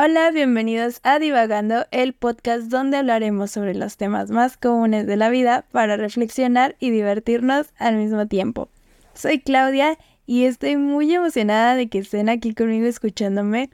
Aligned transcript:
Hola, 0.00 0.30
bienvenidos 0.30 1.00
a 1.02 1.18
Divagando, 1.18 1.84
el 1.90 2.12
podcast 2.12 2.68
donde 2.68 2.98
hablaremos 2.98 3.50
sobre 3.50 3.74
los 3.74 3.96
temas 3.96 4.30
más 4.30 4.56
comunes 4.56 5.08
de 5.08 5.16
la 5.16 5.28
vida 5.28 5.66
para 5.72 5.96
reflexionar 5.96 6.76
y 6.78 6.90
divertirnos 6.90 7.74
al 7.78 7.96
mismo 7.96 8.28
tiempo. 8.28 8.68
Soy 9.12 9.40
Claudia 9.40 9.98
y 10.24 10.44
estoy 10.44 10.76
muy 10.76 11.12
emocionada 11.12 11.74
de 11.74 11.88
que 11.88 11.98
estén 11.98 12.28
aquí 12.28 12.54
conmigo 12.54 12.86
escuchándome. 12.86 13.70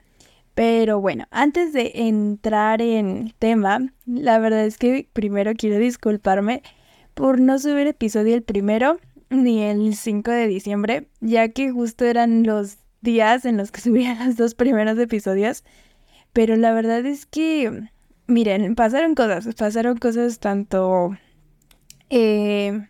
Pero 0.55 0.99
bueno, 0.99 1.27
antes 1.29 1.73
de 1.73 1.91
entrar 1.93 2.81
en 2.81 3.31
tema, 3.37 3.93
la 4.07 4.39
verdad 4.39 4.65
es 4.65 4.79
que 4.79 5.07
primero 5.13 5.53
quiero 5.55 5.77
disculparme 5.77 6.63
por 7.13 7.39
no 7.39 7.59
subir 7.59 7.85
episodio 7.85 8.33
el 8.33 8.41
primero 8.41 8.97
ni 9.29 9.61
el 9.61 9.95
5 9.95 10.31
de 10.31 10.47
diciembre, 10.47 11.07
ya 11.21 11.49
que 11.49 11.69
justo 11.69 12.03
eran 12.03 12.41
los 12.41 12.77
días 13.01 13.45
en 13.45 13.57
los 13.57 13.71
que 13.71 13.81
subía 13.81 14.25
los 14.25 14.37
dos 14.37 14.55
primeros 14.55 14.97
episodios. 14.97 15.63
Pero 16.35 16.57
la 16.57 16.73
verdad 16.73 17.05
es 17.05 17.25
que, 17.25 17.87
miren, 18.27 18.75
pasaron 18.75 19.15
cosas, 19.15 19.47
pasaron 19.55 19.95
cosas 19.95 20.39
tanto, 20.39 21.17
eh, 22.09 22.89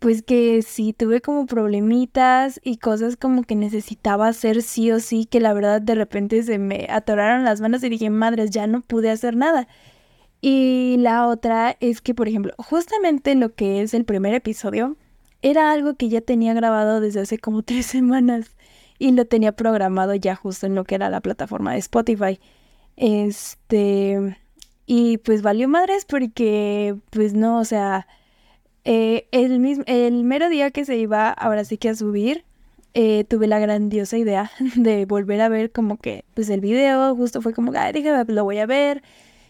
pues 0.00 0.22
que 0.22 0.60
sí, 0.62 0.92
tuve 0.92 1.20
como 1.20 1.46
problemitas 1.46 2.60
y 2.64 2.78
cosas 2.78 3.16
como 3.16 3.44
que 3.44 3.54
necesitaba 3.54 4.26
hacer 4.26 4.60
sí 4.62 4.90
o 4.90 4.98
sí, 4.98 5.24
que 5.24 5.38
la 5.38 5.52
verdad 5.52 5.80
de 5.80 5.94
repente 5.94 6.42
se 6.42 6.58
me 6.58 6.88
atoraron 6.90 7.44
las 7.44 7.60
manos 7.60 7.84
y 7.84 7.90
dije, 7.90 8.10
madres, 8.10 8.50
ya 8.50 8.66
no 8.66 8.80
pude 8.80 9.08
hacer 9.12 9.36
nada. 9.36 9.68
Y 10.40 10.96
la 10.98 11.28
otra 11.28 11.76
es 11.78 12.00
que, 12.00 12.12
por 12.12 12.26
ejemplo, 12.26 12.54
justamente 12.58 13.36
lo 13.36 13.54
que 13.54 13.82
es 13.82 13.94
el 13.94 14.04
primer 14.04 14.34
episodio, 14.34 14.96
era 15.42 15.70
algo 15.70 15.94
que 15.94 16.08
ya 16.08 16.22
tenía 16.22 16.54
grabado 16.54 17.00
desde 17.00 17.20
hace 17.20 17.38
como 17.38 17.62
tres 17.62 17.86
semanas 17.86 18.56
y 18.98 19.12
lo 19.12 19.26
tenía 19.26 19.52
programado 19.52 20.16
ya 20.16 20.34
justo 20.34 20.66
en 20.66 20.74
lo 20.74 20.82
que 20.82 20.96
era 20.96 21.08
la 21.08 21.20
plataforma 21.20 21.74
de 21.74 21.78
Spotify. 21.78 22.40
Este, 23.00 24.36
y 24.84 25.16
pues 25.18 25.40
valió 25.40 25.68
madres 25.68 26.04
porque, 26.04 26.96
pues 27.08 27.32
no, 27.32 27.58
o 27.58 27.64
sea, 27.64 28.06
eh, 28.84 29.26
el, 29.32 29.58
mismo, 29.58 29.84
el 29.86 30.22
mero 30.22 30.50
día 30.50 30.70
que 30.70 30.84
se 30.84 30.98
iba 30.98 31.30
ahora 31.30 31.64
sí 31.64 31.78
que 31.78 31.88
a 31.88 31.94
subir, 31.94 32.44
eh, 32.92 33.24
tuve 33.24 33.46
la 33.46 33.58
grandiosa 33.58 34.18
idea 34.18 34.50
de 34.76 35.06
volver 35.06 35.40
a 35.40 35.48
ver 35.48 35.72
como 35.72 35.96
que, 35.96 36.26
pues 36.34 36.50
el 36.50 36.60
video, 36.60 37.16
justo 37.16 37.40
fue 37.40 37.54
como, 37.54 37.72
ay, 37.74 37.92
déjame, 37.94 38.34
lo 38.34 38.44
voy 38.44 38.58
a 38.58 38.66
ver. 38.66 39.02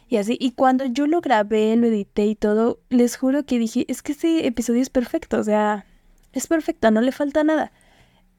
Y 0.09 0.19
así, 0.19 0.37
y 0.41 0.53
cuando 0.53 0.85
yo 0.85 1.09
lo 1.09 1.21
grabé, 1.21 1.75
lo 1.75 1.89
edité 1.89 2.27
y 2.27 2.37
todo, 2.37 2.79
les 2.89 3.17
juro 3.17 3.45
que 3.47 3.59
dije, 3.59 3.85
es 3.89 4.03
que 4.03 4.13
este 4.13 4.47
episodio 4.47 4.81
es 4.81 4.91
perfecto, 4.91 5.41
o 5.41 5.45
sea, 5.45 5.87
es 6.33 6.47
perfecto, 6.47 6.93
no 6.93 7.01
le 7.01 7.11
falta 7.11 7.43
nada. 7.43 7.73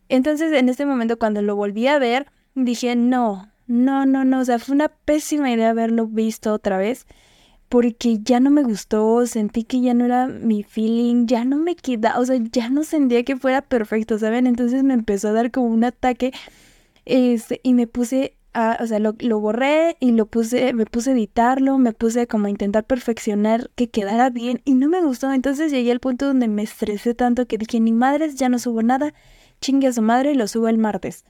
Entonces, 0.08 0.54
en 0.54 0.70
este 0.70 0.86
momento, 0.86 1.20
cuando 1.20 1.42
lo 1.42 1.58
volví 1.58 1.88
a 1.88 2.00
ver, 2.00 2.28
dije, 2.56 2.96
no, 2.96 3.52
no, 3.68 4.06
no, 4.06 4.26
no, 4.26 4.40
o 4.42 4.46
sea, 4.46 4.60
fue 4.60 4.76
una 4.76 4.90
pésima 4.90 5.52
idea 5.52 5.70
haberlo 5.70 6.08
visto 6.08 6.54
otra 6.54 6.78
vez 6.78 7.06
porque 7.72 8.20
ya 8.22 8.42
no 8.42 8.50
me 8.50 8.64
gustó, 8.64 9.26
sentí 9.26 9.64
que 9.64 9.80
ya 9.80 9.94
no 9.94 10.04
era 10.04 10.28
mi 10.28 10.62
feeling, 10.62 11.26
ya 11.26 11.46
no 11.46 11.56
me 11.56 11.78
queda, 11.78 12.20
o 12.20 12.26
sea, 12.26 12.38
ya 12.52 12.70
no 12.70 12.84
sentía 12.84 13.24
que 13.24 13.38
fuera 13.38 13.62
perfecto, 13.62 14.20
¿saben? 14.20 14.46
Entonces 14.46 14.84
me 14.84 14.94
empezó 14.94 15.30
a 15.30 15.32
dar 15.32 15.52
como 15.52 15.68
un 15.68 15.86
ataque 15.86 16.34
este, 17.06 17.62
y 17.64 17.74
me 17.74 17.88
puse 17.88 18.36
a, 18.54 18.78
o 18.82 18.88
sea, 18.88 19.00
lo, 19.00 19.16
lo, 19.20 19.40
borré 19.40 19.96
y 20.02 20.12
lo 20.12 20.26
puse, 20.26 20.74
me 20.74 20.86
puse 20.86 21.12
a 21.12 21.14
editarlo, 21.14 21.78
me 21.78 21.94
puse 21.94 22.28
como 22.28 22.48
a 22.48 22.50
intentar 22.50 22.84
perfeccionar 22.84 23.72
que 23.76 23.90
quedara 23.90 24.30
bien 24.30 24.62
y 24.66 24.74
no 24.74 24.90
me 24.90 25.02
gustó, 25.02 25.32
entonces 25.32 25.72
llegué 25.72 25.94
al 25.94 26.02
punto 26.02 26.26
donde 26.28 26.50
me 26.50 26.64
estresé 26.64 27.14
tanto 27.14 27.48
que 27.48 27.58
dije, 27.58 27.80
ni 27.80 27.94
madres, 27.94 28.36
ya 28.36 28.50
no 28.50 28.60
subo 28.60 28.82
nada, 28.82 29.14
chingue 29.62 29.88
a 29.88 29.94
su 29.94 30.02
madre 30.02 30.34
y 30.34 30.36
lo 30.36 30.48
subo 30.50 30.68
el 30.68 30.78
martes. 30.78 31.24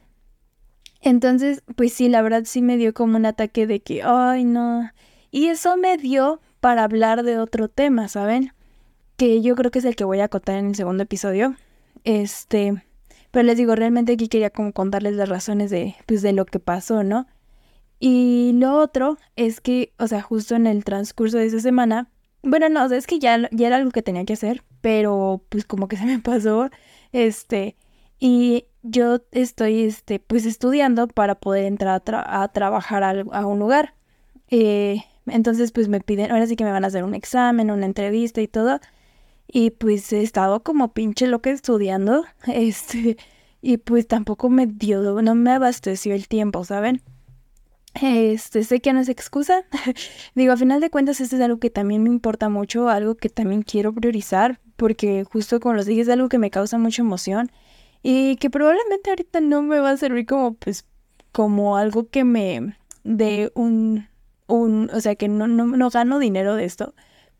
Entonces, 1.02 1.62
pues 1.76 1.92
sí, 1.92 2.08
la 2.08 2.22
verdad 2.22 2.44
sí 2.46 2.62
me 2.62 2.76
dio 2.76 2.94
como 2.94 3.16
un 3.16 3.26
ataque 3.26 3.66
de 3.66 3.80
que, 3.80 4.02
ay, 4.02 4.44
no. 4.44 4.90
Y 5.30 5.48
eso 5.48 5.76
me 5.76 5.98
dio 5.98 6.40
para 6.60 6.84
hablar 6.84 7.24
de 7.24 7.38
otro 7.38 7.68
tema, 7.68 8.08
¿saben? 8.08 8.52
Que 9.16 9.42
yo 9.42 9.56
creo 9.56 9.70
que 9.70 9.80
es 9.80 9.84
el 9.84 9.96
que 9.96 10.04
voy 10.04 10.20
a 10.20 10.28
contar 10.28 10.56
en 10.56 10.66
el 10.68 10.74
segundo 10.76 11.02
episodio. 11.02 11.56
Este, 12.04 12.84
pero 13.32 13.44
les 13.44 13.56
digo, 13.56 13.74
realmente 13.74 14.12
aquí 14.12 14.28
quería 14.28 14.50
como 14.50 14.72
contarles 14.72 15.14
las 15.16 15.28
razones 15.28 15.70
de, 15.70 15.96
pues, 16.06 16.22
de 16.22 16.32
lo 16.32 16.46
que 16.46 16.60
pasó, 16.60 17.02
¿no? 17.02 17.26
Y 17.98 18.52
lo 18.54 18.76
otro 18.78 19.18
es 19.36 19.60
que, 19.60 19.92
o 19.98 20.06
sea, 20.06 20.22
justo 20.22 20.54
en 20.54 20.66
el 20.66 20.84
transcurso 20.84 21.38
de 21.38 21.46
esa 21.46 21.60
semana, 21.60 22.10
bueno, 22.42 22.68
no, 22.68 22.84
es 22.86 23.06
que 23.06 23.18
ya, 23.18 23.48
ya 23.52 23.66
era 23.68 23.76
algo 23.76 23.90
que 23.90 24.02
tenía 24.02 24.24
que 24.24 24.32
hacer, 24.34 24.64
pero 24.80 25.44
pues 25.48 25.64
como 25.64 25.88
que 25.88 25.96
se 25.96 26.04
me 26.04 26.18
pasó, 26.20 26.70
este, 27.12 27.76
y 28.24 28.66
yo 28.84 29.18
estoy, 29.32 29.82
este, 29.82 30.20
pues 30.20 30.46
estudiando 30.46 31.08
para 31.08 31.34
poder 31.34 31.64
entrar 31.64 32.00
a, 32.06 32.48
trabajar 32.52 33.02
a, 33.02 33.46
un 33.48 33.58
lugar. 33.58 33.96
Eh, 34.48 35.02
entonces, 35.26 35.72
pues 35.72 35.88
me 35.88 36.00
piden, 36.00 36.30
ahora 36.30 36.46
sí 36.46 36.54
que 36.54 36.62
me 36.62 36.70
van 36.70 36.84
a 36.84 36.86
hacer 36.86 37.02
un 37.02 37.16
examen, 37.16 37.72
una 37.72 37.84
entrevista 37.84 38.40
y 38.40 38.46
todo. 38.46 38.78
Y 39.48 39.70
pues 39.70 40.12
he 40.12 40.22
estado 40.22 40.62
como 40.62 40.92
pinche 40.92 41.26
loca 41.26 41.50
estudiando, 41.50 42.24
este, 42.46 43.16
y 43.60 43.78
pues 43.78 44.06
tampoco 44.06 44.48
me 44.50 44.68
dio, 44.68 45.20
no 45.20 45.34
me 45.34 45.50
abasteció 45.50 46.14
el 46.14 46.28
tiempo, 46.28 46.64
¿saben? 46.64 47.02
Este, 48.00 48.62
sé 48.62 48.80
que 48.80 48.92
no 48.92 49.00
es 49.00 49.08
excusa. 49.08 49.64
Digo, 50.36 50.52
a 50.52 50.56
final 50.56 50.80
de 50.80 50.90
cuentas, 50.90 51.20
esto 51.20 51.34
es 51.34 51.42
algo 51.42 51.58
que 51.58 51.70
también 51.70 52.04
me 52.04 52.10
importa 52.10 52.48
mucho, 52.48 52.88
algo 52.88 53.16
que 53.16 53.30
también 53.30 53.62
quiero 53.62 53.92
priorizar, 53.92 54.60
porque 54.76 55.24
justo 55.24 55.58
como 55.58 55.74
los 55.74 55.86
dije, 55.86 56.02
es 56.02 56.08
algo 56.08 56.28
que 56.28 56.38
me 56.38 56.50
causa 56.50 56.78
mucha 56.78 57.02
emoción 57.02 57.50
y 58.02 58.36
que 58.36 58.50
probablemente 58.50 59.10
ahorita 59.10 59.40
no 59.40 59.62
me 59.62 59.78
va 59.78 59.90
a 59.90 59.96
servir 59.96 60.26
como 60.26 60.54
pues 60.54 60.84
como 61.32 61.76
algo 61.76 62.08
que 62.08 62.24
me 62.24 62.76
dé 63.04 63.52
un, 63.54 64.08
un 64.46 64.90
o 64.92 65.00
sea 65.00 65.14
que 65.14 65.28
no, 65.28 65.46
no, 65.48 65.66
no 65.66 65.90
gano 65.90 66.18
dinero 66.18 66.54
de 66.56 66.64
esto, 66.64 66.94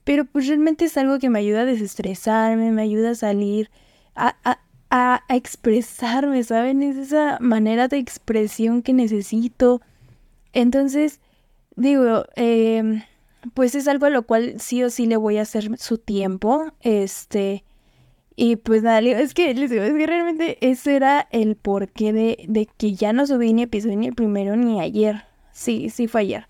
pero 0.04 0.24
pues 0.24 0.48
realmente 0.48 0.86
es 0.86 0.96
algo 0.96 1.18
que 1.18 1.30
me 1.30 1.38
ayuda 1.40 1.62
a 1.62 1.66
desestresarme, 1.66 2.72
me 2.72 2.82
ayuda 2.82 3.10
a 3.10 3.14
salir, 3.14 3.70
a, 4.14 4.36
a, 4.44 4.60
a, 4.90 5.34
expresarme, 5.34 6.42
¿saben? 6.44 6.82
Es 6.82 6.96
esa 6.96 7.38
manera 7.40 7.88
de 7.88 7.98
expresión 7.98 8.82
que 8.82 8.92
necesito. 8.92 9.80
Entonces, 10.52 11.20
digo, 11.76 12.24
eh, 12.36 13.02
pues 13.54 13.74
es 13.74 13.88
algo 13.88 14.06
a 14.06 14.10
lo 14.10 14.22
cual 14.24 14.60
sí 14.60 14.82
o 14.82 14.90
sí 14.90 15.06
le 15.06 15.16
voy 15.16 15.38
a 15.38 15.42
hacer 15.42 15.78
su 15.78 15.98
tiempo, 15.98 16.72
este, 16.80 17.64
y 18.34 18.56
pues 18.56 18.82
nada, 18.82 19.00
es 19.00 19.34
que 19.34 19.52
les 19.54 19.70
digo, 19.70 19.82
es 19.82 19.92
que 19.92 20.06
realmente 20.06 20.58
ese 20.60 20.96
era 20.96 21.28
el 21.30 21.56
porqué 21.56 22.12
de, 22.12 22.44
de 22.48 22.66
que 22.66 22.94
ya 22.94 23.12
no 23.12 23.26
subí 23.26 23.52
ni 23.52 23.62
episodio 23.62 23.96
ni 23.96 24.08
el 24.08 24.14
primero 24.14 24.56
ni 24.56 24.80
ayer. 24.80 25.24
Sí, 25.52 25.90
sí 25.90 26.08
fue 26.08 26.22
ayer. 26.22 26.46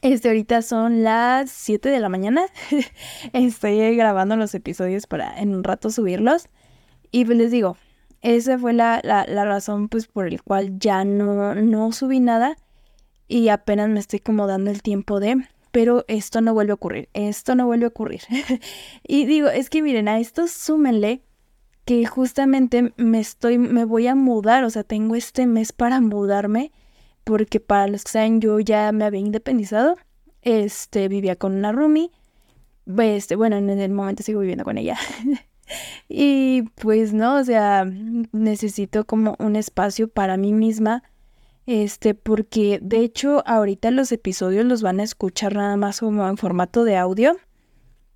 Este, 0.00 0.28
ahorita 0.28 0.62
son 0.62 1.02
las 1.02 1.50
7 1.50 1.88
de 1.90 2.00
la 2.00 2.08
mañana. 2.08 2.46
Estoy 3.32 3.96
grabando 3.96 4.36
los 4.36 4.54
episodios 4.54 5.06
para 5.06 5.38
en 5.38 5.54
un 5.54 5.64
rato 5.64 5.90
subirlos. 5.90 6.48
Y 7.10 7.24
pues 7.24 7.36
les 7.36 7.50
digo, 7.50 7.76
esa 8.22 8.58
fue 8.58 8.72
la, 8.72 9.00
la, 9.02 9.26
la 9.26 9.44
razón 9.44 9.88
pues 9.88 10.06
por 10.06 10.26
el 10.26 10.42
cual 10.42 10.78
ya 10.78 11.04
no, 11.04 11.54
no 11.54 11.92
subí 11.92 12.20
nada. 12.20 12.56
Y 13.26 13.48
apenas 13.48 13.90
me 13.90 14.00
estoy 14.00 14.20
como 14.20 14.46
dando 14.46 14.70
el 14.70 14.82
tiempo 14.82 15.20
de 15.20 15.36
pero 15.78 16.04
esto 16.08 16.40
no 16.40 16.54
vuelve 16.54 16.72
a 16.72 16.74
ocurrir, 16.74 17.08
esto 17.12 17.54
no 17.54 17.66
vuelve 17.66 17.84
a 17.84 17.90
ocurrir. 17.90 18.22
y 19.06 19.26
digo, 19.26 19.46
es 19.46 19.70
que 19.70 19.80
miren, 19.80 20.08
a 20.08 20.18
esto 20.18 20.48
súmenle 20.48 21.22
que 21.84 22.04
justamente 22.04 22.92
me 22.96 23.20
estoy, 23.20 23.58
me 23.58 23.84
voy 23.84 24.08
a 24.08 24.16
mudar, 24.16 24.64
o 24.64 24.70
sea, 24.70 24.82
tengo 24.82 25.14
este 25.14 25.46
mes 25.46 25.72
para 25.72 26.00
mudarme, 26.00 26.72
porque 27.22 27.60
para 27.60 27.86
los 27.86 28.02
que 28.02 28.10
saben, 28.10 28.40
yo 28.40 28.58
ya 28.58 28.90
me 28.90 29.04
había 29.04 29.20
independizado, 29.20 29.94
este, 30.42 31.06
vivía 31.06 31.36
con 31.36 31.54
una 31.54 31.70
roomie, 31.70 32.10
este, 32.98 33.36
bueno, 33.36 33.56
en 33.56 33.70
el 33.70 33.92
momento 33.92 34.24
sigo 34.24 34.40
viviendo 34.40 34.64
con 34.64 34.78
ella. 34.78 34.98
y 36.08 36.62
pues 36.74 37.12
no, 37.12 37.36
o 37.36 37.44
sea, 37.44 37.84
necesito 38.32 39.04
como 39.04 39.36
un 39.38 39.54
espacio 39.54 40.08
para 40.08 40.36
mí 40.38 40.52
misma, 40.52 41.04
este, 41.68 42.14
porque 42.14 42.78
de 42.80 43.00
hecho 43.00 43.42
ahorita 43.46 43.90
los 43.90 44.10
episodios 44.10 44.64
los 44.64 44.80
van 44.80 45.00
a 45.00 45.02
escuchar 45.02 45.54
nada 45.54 45.76
más 45.76 46.00
como 46.00 46.26
en 46.26 46.38
formato 46.38 46.82
de 46.82 46.96
audio. 46.96 47.36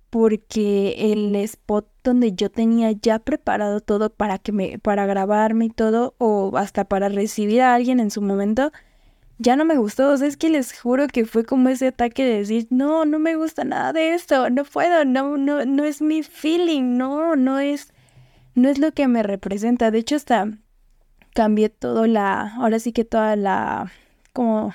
Porque 0.09 1.11
el 1.11 1.35
spot 1.35 1.87
donde 2.03 2.33
yo 2.33 2.49
tenía 2.49 2.91
ya 2.91 3.19
preparado 3.19 3.79
todo 3.79 4.11
para 4.11 4.39
que 4.39 4.51
me, 4.51 4.79
para 4.79 5.05
grabarme 5.05 5.65
y 5.65 5.69
todo, 5.69 6.15
o 6.17 6.57
hasta 6.57 6.85
para 6.85 7.09
recibir 7.09 7.61
a 7.61 7.75
alguien 7.75 7.99
en 7.99 8.09
su 8.09 8.23
momento, 8.23 8.71
ya 9.37 9.55
no 9.55 9.65
me 9.65 9.77
gustó. 9.77 10.09
O 10.09 10.17
sea, 10.17 10.27
es 10.27 10.37
que 10.37 10.49
les 10.49 10.79
juro 10.79 11.07
que 11.07 11.25
fue 11.25 11.45
como 11.45 11.69
ese 11.69 11.87
ataque 11.87 12.25
de 12.25 12.39
decir, 12.39 12.67
no, 12.71 13.05
no 13.05 13.19
me 13.19 13.35
gusta 13.35 13.63
nada 13.65 13.93
de 13.93 14.15
esto, 14.15 14.49
no 14.49 14.63
puedo, 14.65 15.05
no, 15.05 15.37
no, 15.37 15.63
no 15.65 15.83
es 15.83 16.01
mi 16.01 16.23
feeling, 16.23 16.97
no, 16.97 17.35
no 17.35 17.59
es, 17.59 17.93
no 18.55 18.69
es 18.69 18.79
lo 18.79 18.93
que 18.93 19.07
me 19.07 19.21
representa. 19.21 19.91
De 19.91 19.99
hecho, 19.99 20.15
hasta 20.15 20.57
cambié 21.33 21.69
todo 21.69 22.07
la, 22.07 22.55
ahora 22.55 22.79
sí 22.79 22.91
que 22.91 23.05
toda 23.05 23.35
la, 23.35 23.91
como, 24.33 24.73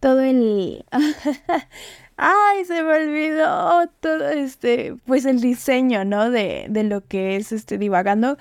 todo 0.00 0.20
el, 0.20 0.84
ay, 2.16 2.64
se 2.64 2.82
me 2.82 2.92
olvidó 2.92 3.88
todo 4.00 4.28
este, 4.28 4.96
pues 5.06 5.24
el 5.24 5.40
diseño, 5.40 6.04
¿no? 6.04 6.30
De, 6.30 6.66
de 6.68 6.84
lo 6.84 7.06
que 7.06 7.36
es 7.36 7.52
este 7.52 7.78
divagando. 7.78 8.36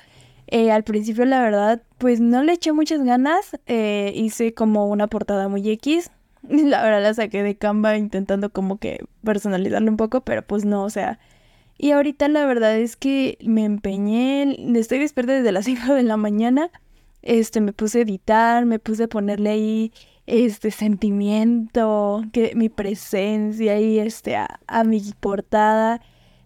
Eh, 0.47 0.71
al 0.71 0.83
principio, 0.83 1.25
la 1.25 1.41
verdad, 1.41 1.81
pues 1.97 2.19
no 2.19 2.43
le 2.43 2.53
eché 2.53 2.73
muchas 2.73 3.03
ganas. 3.03 3.57
Eh, 3.65 4.11
hice 4.15 4.53
como 4.53 4.87
una 4.87 5.07
portada 5.07 5.47
muy 5.47 5.67
X. 5.69 6.11
La 6.49 6.99
la 6.99 7.13
saqué 7.13 7.41
de 7.41 7.55
Canva 7.55 7.97
intentando 7.97 8.51
como 8.51 8.77
que 8.77 9.05
personalizarlo 9.23 9.89
un 9.89 9.97
poco, 9.97 10.21
pero 10.21 10.41
pues 10.45 10.65
no, 10.65 10.83
o 10.83 10.89
sea. 10.89 11.19
Y 11.77 11.91
ahorita 11.91 12.27
la 12.27 12.45
verdad 12.45 12.77
es 12.77 12.95
que 12.95 13.37
me 13.41 13.65
empeñé, 13.65 14.57
estoy 14.77 14.99
despierta 14.99 15.33
desde 15.33 15.51
las 15.51 15.65
5 15.67 15.93
de 15.93 16.03
la 16.03 16.17
mañana. 16.17 16.69
Este, 17.23 17.61
me 17.61 17.73
puse 17.73 17.99
a 17.99 18.01
editar, 18.03 18.65
me 18.65 18.77
puse 18.79 19.05
a 19.05 19.07
ponerle 19.07 19.49
ahí 19.49 19.93
este 20.27 20.69
sentimiento, 20.71 22.23
que 22.31 22.53
mi 22.55 22.69
presencia 22.69 23.79
y 23.79 23.99
este 23.99 24.35
a, 24.35 24.59
a 24.67 24.83
mi 24.83 25.01
portada 25.19 26.01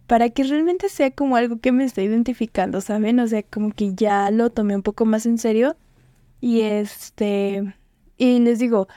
para 0.08 0.30
que 0.30 0.42
realmente 0.42 0.88
sea 0.88 1.10
como 1.10 1.36
algo 1.36 1.60
que 1.60 1.70
me 1.70 1.84
esté 1.84 2.02
identificando, 2.02 2.80
¿saben? 2.80 3.20
O 3.20 3.26
sea, 3.28 3.42
como 3.42 3.72
que 3.72 3.94
ya 3.94 4.30
lo 4.30 4.50
tomé 4.50 4.74
un 4.74 4.82
poco 4.82 5.04
más 5.04 5.26
en 5.26 5.36
serio 5.36 5.76
y 6.40 6.62
este 6.62 7.74
y 8.16 8.38
les 8.40 8.58
digo, 8.58 8.88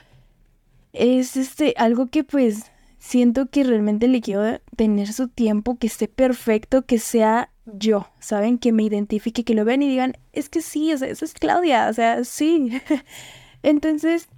es 0.92 1.36
este 1.36 1.74
algo 1.76 2.06
que 2.06 2.24
pues 2.24 2.72
siento 2.98 3.46
que 3.50 3.64
realmente 3.64 4.08
le 4.08 4.20
quiero 4.22 4.60
tener 4.76 5.12
su 5.12 5.28
tiempo, 5.28 5.76
que 5.76 5.86
esté 5.88 6.08
perfecto, 6.08 6.86
que 6.86 6.98
sea 6.98 7.51
yo, 7.66 8.08
¿saben? 8.18 8.58
Que 8.58 8.72
me 8.72 8.82
identifique, 8.82 9.44
que 9.44 9.54
lo 9.54 9.64
vean 9.64 9.82
y 9.82 9.88
digan, 9.88 10.16
es 10.32 10.48
que 10.48 10.62
sí, 10.62 10.92
o 10.92 10.98
sea, 10.98 11.08
eso 11.08 11.24
es 11.24 11.34
Claudia, 11.34 11.88
o 11.88 11.92
sea, 11.92 12.24
sí. 12.24 12.80
Entonces, 13.62 14.28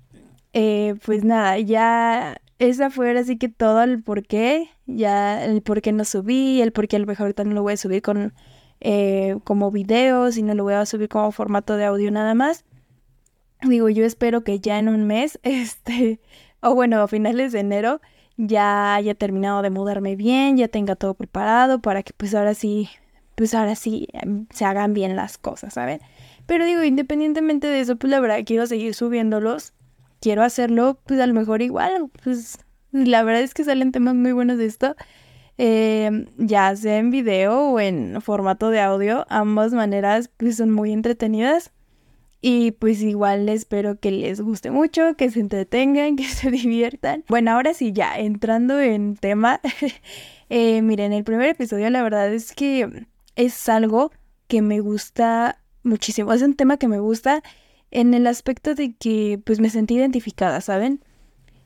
eh, 0.52 0.94
pues 1.04 1.24
nada, 1.24 1.58
ya 1.58 2.40
esa 2.58 2.90
fue 2.90 3.16
así 3.18 3.38
que 3.38 3.48
todo 3.48 3.82
el 3.82 4.02
por 4.02 4.26
qué, 4.26 4.70
ya 4.86 5.44
el 5.44 5.62
por 5.62 5.82
qué 5.82 5.92
no 5.92 6.04
subí, 6.04 6.60
el 6.62 6.72
por 6.72 6.88
qué 6.88 6.96
a 6.96 6.98
lo 7.00 7.06
mejor 7.06 7.24
ahorita 7.24 7.44
no 7.44 7.54
lo 7.54 7.62
voy 7.62 7.74
a 7.74 7.76
subir 7.76 8.02
con 8.02 8.34
eh, 8.80 9.36
como 9.44 9.70
video, 9.70 10.30
sino 10.32 10.54
lo 10.54 10.64
voy 10.64 10.74
a 10.74 10.86
subir 10.86 11.08
como 11.08 11.32
formato 11.32 11.76
de 11.76 11.86
audio 11.86 12.10
nada 12.10 12.34
más. 12.34 12.64
Digo, 13.62 13.88
yo 13.88 14.04
espero 14.04 14.44
que 14.44 14.60
ya 14.60 14.78
en 14.78 14.88
un 14.88 15.06
mes, 15.06 15.38
este, 15.42 16.20
o 16.60 16.74
bueno, 16.74 17.00
a 17.00 17.08
finales 17.08 17.52
de 17.52 17.60
enero, 17.60 18.00
ya 18.36 18.94
haya 18.94 19.14
terminado 19.14 19.62
de 19.62 19.70
mudarme 19.70 20.16
bien, 20.16 20.56
ya 20.56 20.68
tenga 20.68 20.96
todo 20.96 21.14
preparado 21.14 21.80
para 21.80 22.02
que 22.02 22.12
pues 22.16 22.34
ahora 22.34 22.54
sí, 22.54 22.88
pues 23.34 23.54
ahora 23.54 23.74
sí 23.74 24.08
em, 24.12 24.46
se 24.50 24.64
hagan 24.64 24.94
bien 24.94 25.16
las 25.16 25.38
cosas, 25.38 25.74
¿saben? 25.74 26.00
Pero 26.46 26.64
digo, 26.64 26.82
independientemente 26.84 27.66
de 27.66 27.80
eso, 27.80 27.96
pues 27.96 28.10
la 28.10 28.20
verdad 28.20 28.40
quiero 28.44 28.66
seguir 28.66 28.94
subiéndolos, 28.94 29.72
quiero 30.20 30.42
hacerlo, 30.42 30.98
pues 31.06 31.20
a 31.20 31.26
lo 31.26 31.34
mejor 31.34 31.62
igual, 31.62 32.10
pues 32.22 32.58
la 32.92 33.22
verdad 33.22 33.42
es 33.42 33.54
que 33.54 33.64
salen 33.64 33.92
temas 33.92 34.14
muy 34.14 34.32
buenos 34.32 34.58
de 34.58 34.66
esto, 34.66 34.96
em, 35.58 36.26
ya 36.36 36.74
sea 36.76 36.98
en 36.98 37.10
video 37.10 37.70
o 37.70 37.80
en 37.80 38.20
formato 38.20 38.70
de 38.70 38.80
audio, 38.80 39.26
ambas 39.28 39.72
maneras 39.72 40.30
pues 40.36 40.56
son 40.56 40.70
muy 40.70 40.92
entretenidas. 40.92 41.72
Y 42.46 42.72
pues 42.72 43.00
igual 43.00 43.48
espero 43.48 43.98
que 43.98 44.10
les 44.10 44.38
guste 44.42 44.70
mucho, 44.70 45.14
que 45.16 45.30
se 45.30 45.40
entretengan, 45.40 46.16
que 46.16 46.24
se 46.24 46.50
diviertan. 46.50 47.24
Bueno, 47.26 47.52
ahora 47.52 47.72
sí, 47.72 47.94
ya 47.94 48.18
entrando 48.18 48.78
en 48.80 49.16
tema. 49.16 49.62
eh, 50.50 50.82
miren, 50.82 51.14
el 51.14 51.24
primer 51.24 51.48
episodio 51.48 51.88
la 51.88 52.02
verdad 52.02 52.30
es 52.34 52.52
que 52.52 53.06
es 53.36 53.68
algo 53.68 54.12
que 54.48 54.62
me 54.62 54.80
gusta 54.80 55.60
muchísimo. 55.82 56.32
Es 56.32 56.42
un 56.42 56.54
tema 56.54 56.76
que 56.76 56.88
me 56.88 56.98
gusta 56.98 57.42
en 57.90 58.14
el 58.14 58.26
aspecto 58.26 58.74
de 58.74 58.94
que 58.94 59.40
pues 59.44 59.60
me 59.60 59.70
sentí 59.70 59.94
identificada, 59.94 60.60
¿saben? 60.60 61.04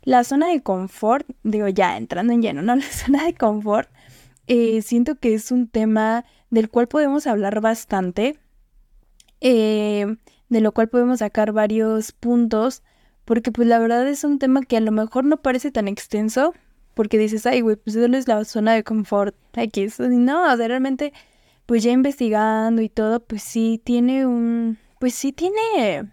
La 0.03 0.25
zona 0.25 0.49
de 0.49 0.63
confort, 0.63 1.27
digo 1.43 1.69
ya 1.69 1.97
entrando 1.97 2.33
en 2.33 2.43
lleno, 2.43 2.63
¿no? 2.63 2.77
La 2.77 2.83
zona 2.83 3.25
de 3.25 3.35
confort, 3.35 3.91
eh, 4.47 4.83
siento 4.83 5.17
que 5.17 5.35
es 5.35 5.51
un 5.51 5.69
tema 5.69 6.25
del 6.51 6.71
cual 6.71 6.89
podemos 6.89 7.27
hablar 7.27 7.61
bastante. 7.61 8.39
Eh, 9.41 10.17
de 10.49 10.61
lo 10.61 10.73
cual 10.73 10.89
podemos 10.89 11.19
sacar 11.19 11.53
varios 11.53 12.13
puntos, 12.13 12.83
porque 13.25 13.53
pues 13.53 13.69
la 13.69 13.79
verdad 13.79 14.07
es 14.09 14.25
un 14.25 14.39
tema 14.39 14.63
que 14.63 14.77
a 14.77 14.81
lo 14.81 14.93
mejor 14.93 15.25
no 15.25 15.37
parece 15.39 15.71
tan 15.71 15.89
extenso, 15.89 16.55
porque 16.95 17.19
dices, 17.19 17.47
ay, 17.47 17.61
güey, 17.61 17.77
pues 17.77 17.97
eso 17.97 18.07
es 18.07 18.29
la 18.29 18.45
zona 18.45 18.73
de 18.73 18.83
confort, 18.83 19.35
X, 19.55 20.01
no, 20.01 20.53
o 20.53 20.57
sea, 20.57 20.69
realmente, 20.69 21.13
pues 21.69 21.83
ya 21.83 21.93
investigando 21.93 22.81
y 22.81 22.89
todo, 22.89 23.21
pues 23.21 23.43
sí 23.43 23.79
tiene 23.85 24.25
un, 24.25 24.79
pues 24.99 25.13
sí 25.13 25.33
tiene, 25.33 26.11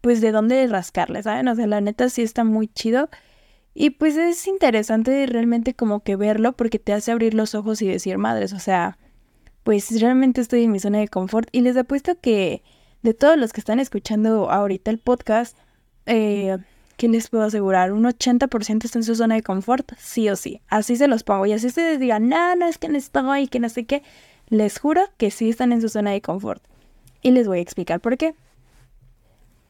pues 0.00 0.22
de 0.22 0.32
dónde 0.32 0.66
rascarle, 0.66 1.22
¿saben? 1.22 1.46
O 1.48 1.54
sea, 1.54 1.66
la 1.66 1.82
neta 1.82 2.08
sí 2.08 2.22
está 2.22 2.42
muy 2.42 2.68
chido. 2.68 3.10
Y 3.74 3.90
pues 3.90 4.16
es 4.16 4.46
interesante 4.46 5.26
realmente 5.26 5.74
como 5.74 6.02
que 6.02 6.16
verlo 6.16 6.54
porque 6.54 6.78
te 6.78 6.94
hace 6.94 7.12
abrir 7.12 7.34
los 7.34 7.54
ojos 7.54 7.82
y 7.82 7.86
decir, 7.86 8.16
madres, 8.16 8.54
o 8.54 8.58
sea, 8.58 8.96
pues 9.62 10.00
realmente 10.00 10.40
estoy 10.40 10.64
en 10.64 10.72
mi 10.72 10.80
zona 10.80 11.00
de 11.00 11.08
confort 11.08 11.50
y 11.52 11.60
les 11.60 11.76
apuesto 11.76 12.18
que 12.18 12.62
de 13.02 13.12
todos 13.12 13.36
los 13.36 13.52
que 13.52 13.60
están 13.60 13.80
escuchando 13.80 14.50
ahorita 14.50 14.90
el 14.90 15.00
podcast, 15.00 15.54
eh, 16.06 16.56
¿qué 16.96 17.08
les 17.08 17.28
puedo 17.28 17.44
asegurar? 17.44 17.92
Un 17.92 18.04
80% 18.04 18.86
está 18.86 18.98
en 18.98 19.04
su 19.04 19.14
zona 19.14 19.34
de 19.34 19.42
confort, 19.42 19.92
sí 19.98 20.30
o 20.30 20.36
sí. 20.36 20.62
Así 20.68 20.96
se 20.96 21.08
los 21.08 21.24
pongo. 21.24 21.44
Y 21.44 21.52
así 21.52 21.66
ustedes 21.66 22.00
digan, 22.00 22.30
no, 22.30 22.56
no 22.56 22.66
es 22.66 22.78
que 22.78 22.88
no 22.88 22.96
estoy, 22.96 23.48
que 23.48 23.60
no 23.60 23.68
sé 23.68 23.84
qué. 23.84 24.02
Les 24.54 24.78
juro 24.78 25.02
que 25.16 25.32
sí 25.32 25.50
están 25.50 25.72
en 25.72 25.80
su 25.80 25.88
zona 25.88 26.12
de 26.12 26.22
confort. 26.22 26.62
Y 27.22 27.32
les 27.32 27.48
voy 27.48 27.58
a 27.58 27.60
explicar 27.60 27.98
por 27.98 28.16
qué. 28.16 28.36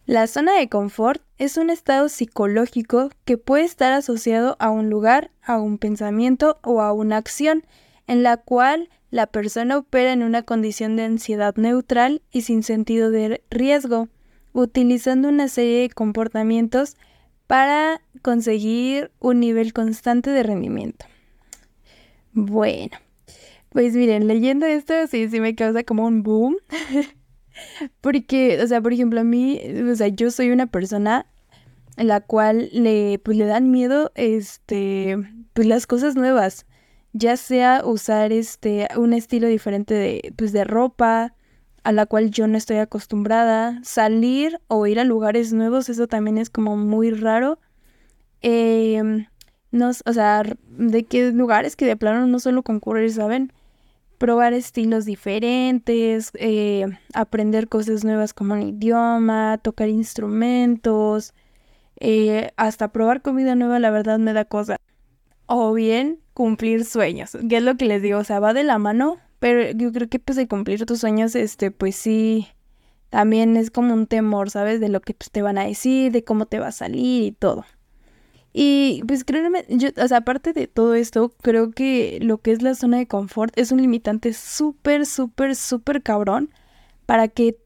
La 0.05 0.27
zona 0.27 0.59
de 0.59 0.69
confort 0.69 1.23
es 1.39 1.57
un 1.57 1.71
estado 1.71 2.11
psicológico 2.11 3.09
que 3.25 3.39
puede 3.39 3.65
estar 3.65 3.95
asociado 3.95 4.57
a 4.59 4.69
un 4.69 4.91
lugar, 4.91 5.31
a 5.43 5.59
un 5.59 5.79
pensamiento 5.79 6.59
o 6.63 6.83
a 6.83 6.93
una 6.93 7.17
acción 7.17 7.65
en 8.07 8.23
la 8.23 8.37
cual 8.37 8.91
la 9.11 9.27
persona 9.27 9.79
opera 9.79 10.13
en 10.13 10.23
una 10.23 10.43
condición 10.43 10.97
de 10.97 11.05
ansiedad 11.05 11.57
neutral 11.57 12.21
y 12.31 12.43
sin 12.43 12.63
sentido 12.63 13.11
de 13.11 13.43
riesgo, 13.49 14.09
utilizando 14.53 15.31
una 15.31 15.49
serie 15.49 15.81
de 15.81 15.89
comportamientos 15.89 16.99
para 17.47 18.03
conseguir 18.21 19.11
un 19.19 19.41
nivel 19.41 19.73
constante 19.73 20.29
de 20.29 20.43
rendimiento. 20.43 21.07
Bueno, 22.35 22.99
pues 23.75 23.95
miren, 23.95 24.27
leyendo 24.27 24.65
esto 24.65 24.95
sí, 25.07 25.29
sí 25.29 25.41
me 25.41 25.55
causa 25.55 25.85
como 25.85 26.07
un 26.07 26.23
boom. 26.23 26.57
Porque, 28.01 28.59
o 28.63 28.67
sea, 28.67 28.81
por 28.81 28.95
ejemplo, 28.95 29.21
a 29.21 29.25
mí, 29.25 29.61
o 29.91 29.95
sea, 29.95 30.09
yo 30.09 30.31
soy 30.31 30.51
una 30.51 30.67
persona 30.67 31.27
en 31.99 32.09
la 32.09 32.23
cual 32.23 32.71
le, 32.73 33.21
pues, 33.23 33.37
le 33.37 33.45
dan 33.45 33.71
miedo, 33.71 34.11
este, 34.15 35.19
pues 35.53 35.67
las 35.67 35.87
cosas 35.87 36.17
nuevas 36.17 36.65
ya 37.15 37.37
sea 37.37 37.83
usar 37.85 38.33
este 38.33 38.89
un 38.97 39.13
estilo 39.13 39.47
diferente 39.47 39.95
de 39.95 40.33
pues 40.37 40.53
de 40.53 40.65
ropa 40.65 41.33
a 41.85 41.93
la 41.93 42.07
cual 42.07 42.31
yo 42.31 42.47
no 42.49 42.59
estoy 42.59 42.79
acostumbrada, 42.79 43.79
salir 43.85 44.59
o 44.69 44.87
ir 44.87 44.99
a 44.99 45.05
lugares 45.05 45.53
nuevos, 45.53 45.89
eso 45.89 46.09
también 46.09 46.39
es 46.39 46.49
como 46.51 46.77
muy 46.77 47.11
raro. 47.11 47.59
Eh, 48.43 49.27
no, 49.71 49.91
o 49.91 50.13
sea, 50.13 50.43
de 50.71 51.05
qué 51.05 51.31
lugares 51.33 51.77
que 51.77 51.85
de 51.85 51.97
plano 51.97 52.27
no 52.27 52.41
solo 52.41 52.63
concurrir, 52.63 53.13
¿saben? 53.13 53.53
Probar 54.19 54.53
estilos 54.53 55.05
diferentes, 55.05 56.31
eh, 56.35 56.87
aprender 57.15 57.69
cosas 57.69 58.05
nuevas 58.05 58.33
como 58.33 58.55
un 58.55 58.63
idioma, 58.63 59.59
tocar 59.59 59.89
instrumentos, 59.89 61.35
eh, 62.01 62.51
hasta 62.57 62.93
probar 62.93 63.23
comida 63.23 63.55
nueva, 63.55 63.79
la 63.79 63.91
verdad 63.91 64.19
me 64.19 64.33
da 64.33 64.45
cosa. 64.45 64.77
O 65.47 65.73
bien 65.75 66.21
cumplir 66.33 66.85
sueños, 66.85 67.37
que 67.49 67.57
es 67.57 67.63
lo 67.63 67.77
que 67.77 67.85
les 67.87 68.03
digo, 68.03 68.19
o 68.19 68.25
sea, 68.25 68.41
va 68.41 68.55
de 68.55 68.65
la 68.65 68.79
mano, 68.79 69.19
pero 69.39 69.71
yo 69.77 69.93
creo 69.93 70.09
que 70.09 70.19
pues 70.19 70.37
de 70.37 70.49
cumplir 70.49 70.85
tus 70.87 71.01
sueños, 71.01 71.35
este, 71.35 71.71
pues 71.71 71.97
sí, 71.97 72.49
también 73.11 73.57
es 73.57 73.71
como 73.71 73.95
un 73.95 74.07
temor, 74.07 74.51
¿sabes? 74.51 74.81
De 74.81 74.89
lo 74.89 75.01
que 75.01 75.15
pues, 75.15 75.31
te 75.31 75.43
van 75.43 75.59
a 75.59 75.65
decir, 75.65 76.13
de 76.13 76.25
cómo 76.25 76.47
te 76.47 76.59
va 76.59 76.69
a 76.69 76.73
salir 76.73 77.25
y 77.25 77.33
todo. 77.33 77.65
Y 78.57 79.03
pues 79.09 79.25
créanme, 79.25 79.65
yo, 79.69 79.89
o 79.97 80.09
sea, 80.09 80.19
aparte 80.19 80.53
de 80.53 80.69
todo 80.69 80.95
esto, 80.95 81.35
creo 81.43 81.73
que 81.73 82.21
lo 82.23 82.39
que 82.39 82.53
es 82.53 82.63
la 82.63 82.77
zona 82.77 82.99
de 82.99 83.09
confort 83.09 83.53
es 83.59 83.73
un 83.73 83.81
limitante 83.83 84.33
súper, 84.33 85.07
súper, 85.07 85.57
súper 85.57 86.03
cabrón 86.05 86.51
para 87.05 87.27
que 87.27 87.59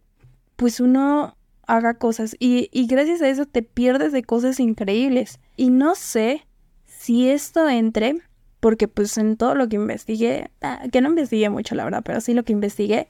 pues 0.57 0.81
uno 0.81 1.37
haga 1.67 1.99
cosas 1.99 2.35
y, 2.41 2.71
y 2.73 2.87
gracias 2.87 3.21
a 3.21 3.29
eso 3.29 3.45
te 3.45 3.63
pierdes 3.63 4.13
de 4.13 4.23
cosas 4.25 4.61
increíbles. 4.61 5.41
Y 5.57 5.69
no 5.69 5.95
sé 5.95 6.47
si 6.87 7.29
esto 7.29 7.69
entre 7.69 8.23
porque 8.61 8.89
pues 8.89 9.19
en 9.19 9.37
todo 9.37 9.55
lo 9.55 9.69
que 9.69 9.77
investigué, 9.77 10.51
ah, 10.63 10.85
que 10.91 11.03
no 11.03 11.11
investigué 11.11 11.51
mucho 11.51 11.75
la 11.75 11.85
verdad, 11.85 12.03
pero 12.03 12.23
sí 12.23 12.33
lo 12.33 12.45
que 12.45 12.53
investigué, 12.55 13.09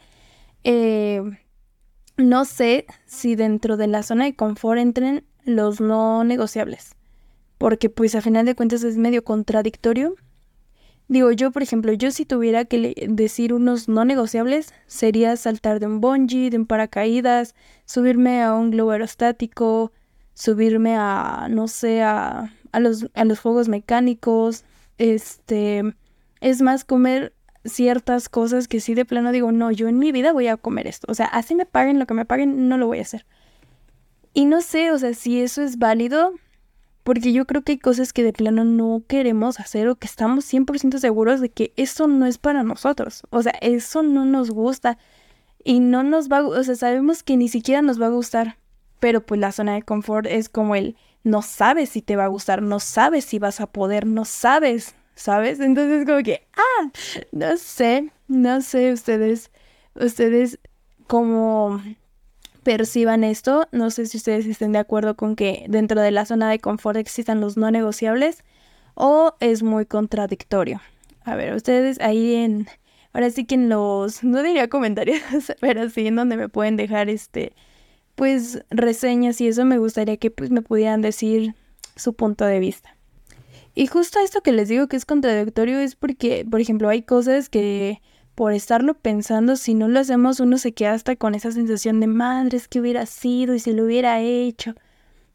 eh, 0.64 1.22
no 2.16 2.44
sé 2.44 2.86
si 3.06 3.36
dentro 3.36 3.76
de 3.76 3.86
la 3.86 4.02
zona 4.02 4.24
de 4.24 4.34
confort 4.34 4.80
entren 4.80 5.24
los 5.44 5.80
no 5.80 6.24
negociables, 6.24 6.96
porque 7.58 7.90
pues 7.90 8.14
a 8.14 8.22
final 8.22 8.46
de 8.46 8.54
cuentas 8.54 8.84
es 8.84 8.96
medio 8.96 9.24
contradictorio. 9.24 10.14
Digo, 11.08 11.32
yo 11.32 11.50
por 11.50 11.62
ejemplo, 11.62 11.92
yo 11.92 12.10
si 12.10 12.24
tuviera 12.24 12.64
que 12.64 12.94
decir 13.08 13.52
unos 13.52 13.88
no 13.88 14.04
negociables, 14.04 14.72
sería 14.86 15.36
saltar 15.36 15.80
de 15.80 15.86
un 15.86 16.00
bungee, 16.00 16.50
de 16.50 16.58
un 16.58 16.66
paracaídas, 16.66 17.54
subirme 17.86 18.42
a 18.42 18.54
un 18.54 18.70
globo 18.70 18.90
aerostático, 18.92 19.92
subirme 20.34 20.96
a, 20.96 21.48
no 21.50 21.66
sé, 21.66 22.02
a, 22.02 22.54
a, 22.72 22.80
los, 22.80 23.06
a 23.14 23.24
los 23.24 23.40
fuegos 23.40 23.68
mecánicos, 23.68 24.64
este, 24.98 25.82
es 26.40 26.62
más 26.62 26.84
comer 26.84 27.32
ciertas 27.64 28.28
cosas 28.28 28.68
que 28.68 28.80
sí 28.80 28.94
de 28.94 29.04
plano 29.04 29.32
digo, 29.32 29.52
no, 29.52 29.70
yo 29.70 29.88
en 29.88 29.98
mi 29.98 30.12
vida 30.12 30.32
voy 30.32 30.48
a 30.48 30.56
comer 30.56 30.86
esto. 30.86 31.06
O 31.10 31.14
sea, 31.14 31.26
así 31.26 31.54
me 31.54 31.66
paguen 31.66 31.98
lo 31.98 32.06
que 32.06 32.14
me 32.14 32.24
paguen, 32.24 32.68
no 32.68 32.78
lo 32.78 32.86
voy 32.86 32.98
a 32.98 33.02
hacer. 33.02 33.26
Y 34.34 34.44
no 34.44 34.60
sé, 34.60 34.90
o 34.92 34.98
sea, 34.98 35.14
si 35.14 35.40
eso 35.40 35.62
es 35.62 35.78
válido, 35.78 36.32
porque 37.08 37.32
yo 37.32 37.46
creo 37.46 37.62
que 37.62 37.72
hay 37.72 37.78
cosas 37.78 38.12
que 38.12 38.22
de 38.22 38.34
plano 38.34 38.64
no 38.64 39.02
queremos 39.08 39.60
hacer 39.60 39.88
o 39.88 39.96
que 39.96 40.06
estamos 40.06 40.44
100% 40.44 40.98
seguros 40.98 41.40
de 41.40 41.48
que 41.48 41.72
eso 41.76 42.06
no 42.06 42.26
es 42.26 42.36
para 42.36 42.62
nosotros. 42.62 43.22
O 43.30 43.42
sea, 43.42 43.54
eso 43.62 44.02
no 44.02 44.26
nos 44.26 44.50
gusta 44.50 44.98
y 45.64 45.80
no 45.80 46.02
nos 46.02 46.28
va, 46.28 46.46
o 46.46 46.62
sea, 46.62 46.74
sabemos 46.74 47.22
que 47.22 47.38
ni 47.38 47.48
siquiera 47.48 47.80
nos 47.80 47.98
va 47.98 48.08
a 48.08 48.10
gustar, 48.10 48.58
pero 49.00 49.24
pues 49.24 49.40
la 49.40 49.52
zona 49.52 49.72
de 49.72 49.80
confort 49.80 50.26
es 50.26 50.50
como 50.50 50.74
el 50.74 50.98
no 51.24 51.40
sabes 51.40 51.88
si 51.88 52.02
te 52.02 52.14
va 52.14 52.24
a 52.24 52.28
gustar, 52.28 52.60
no 52.60 52.78
sabes 52.78 53.24
si 53.24 53.38
vas 53.38 53.62
a 53.62 53.68
poder, 53.68 54.06
no 54.06 54.26
sabes, 54.26 54.94
¿sabes? 55.14 55.60
Entonces 55.60 56.04
como 56.04 56.22
que, 56.22 56.46
ah, 56.58 56.90
no 57.32 57.56
sé, 57.56 58.12
no 58.26 58.60
sé 58.60 58.92
ustedes, 58.92 59.50
ustedes 59.94 60.58
como 61.06 61.80
perciban 62.68 63.24
esto. 63.24 63.66
No 63.72 63.90
sé 63.90 64.04
si 64.04 64.18
ustedes 64.18 64.44
estén 64.44 64.72
de 64.72 64.78
acuerdo 64.78 65.16
con 65.16 65.36
que 65.36 65.64
dentro 65.70 66.02
de 66.02 66.10
la 66.10 66.26
zona 66.26 66.50
de 66.50 66.58
confort 66.58 66.98
existan 66.98 67.40
los 67.40 67.56
no 67.56 67.70
negociables 67.70 68.44
o 68.94 69.32
es 69.40 69.62
muy 69.62 69.86
contradictorio. 69.86 70.82
A 71.24 71.34
ver, 71.34 71.54
ustedes 71.54 71.98
ahí 72.00 72.34
en, 72.34 72.68
ahora 73.14 73.30
sí 73.30 73.46
que 73.46 73.54
en 73.54 73.70
los, 73.70 74.22
no 74.22 74.42
diría 74.42 74.68
comentarios, 74.68 75.22
pero 75.62 75.88
sí 75.88 76.08
en 76.08 76.16
donde 76.16 76.36
me 76.36 76.50
pueden 76.50 76.76
dejar 76.76 77.08
este, 77.08 77.54
pues 78.14 78.62
reseñas 78.68 79.40
y 79.40 79.48
eso 79.48 79.64
me 79.64 79.78
gustaría 79.78 80.18
que 80.18 80.30
pues 80.30 80.50
me 80.50 80.60
pudieran 80.60 81.00
decir 81.00 81.54
su 81.96 82.12
punto 82.12 82.44
de 82.44 82.58
vista. 82.58 82.98
Y 83.74 83.86
justo 83.86 84.18
esto 84.22 84.42
que 84.42 84.52
les 84.52 84.68
digo 84.68 84.88
que 84.88 84.96
es 84.96 85.06
contradictorio 85.06 85.78
es 85.78 85.96
porque, 85.96 86.44
por 86.44 86.60
ejemplo, 86.60 86.90
hay 86.90 87.00
cosas 87.00 87.48
que 87.48 88.02
por 88.38 88.52
estarlo 88.52 88.94
pensando, 88.94 89.56
si 89.56 89.74
no 89.74 89.88
lo 89.88 89.98
hacemos, 89.98 90.38
uno 90.38 90.58
se 90.58 90.70
queda 90.70 90.92
hasta 90.92 91.16
con 91.16 91.34
esa 91.34 91.50
sensación 91.50 91.98
de 91.98 92.06
madres 92.06 92.68
que 92.68 92.78
hubiera 92.78 93.04
sido 93.04 93.52
y 93.52 93.58
si 93.58 93.72
lo 93.72 93.82
hubiera 93.82 94.20
hecho. 94.20 94.76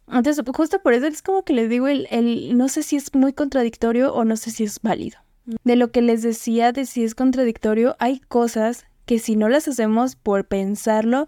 Entonces, 0.08 0.42
justo 0.56 0.82
por 0.82 0.94
eso 0.94 1.08
es 1.08 1.22
como 1.22 1.44
que 1.44 1.52
les 1.52 1.70
digo, 1.70 1.90
el, 1.90 2.08
el, 2.12 2.58
no 2.58 2.70
sé 2.70 2.82
si 2.82 2.96
es 2.96 3.14
muy 3.14 3.34
contradictorio 3.34 4.14
o 4.14 4.24
no 4.24 4.38
sé 4.38 4.52
si 4.52 4.64
es 4.64 4.80
válido. 4.82 5.18
De 5.66 5.76
lo 5.76 5.92
que 5.92 6.02
les 6.02 6.22
decía 6.22 6.72
de 6.72 6.86
si 6.86 7.04
es 7.04 7.14
contradictorio, 7.14 7.98
hay 8.00 8.22
cosas 8.22 8.86
que 9.06 9.20
si 9.20 9.36
no 9.36 9.50
las 9.50 9.68
hacemos 9.68 10.16
por 10.16 10.46
pensarlo, 10.46 11.28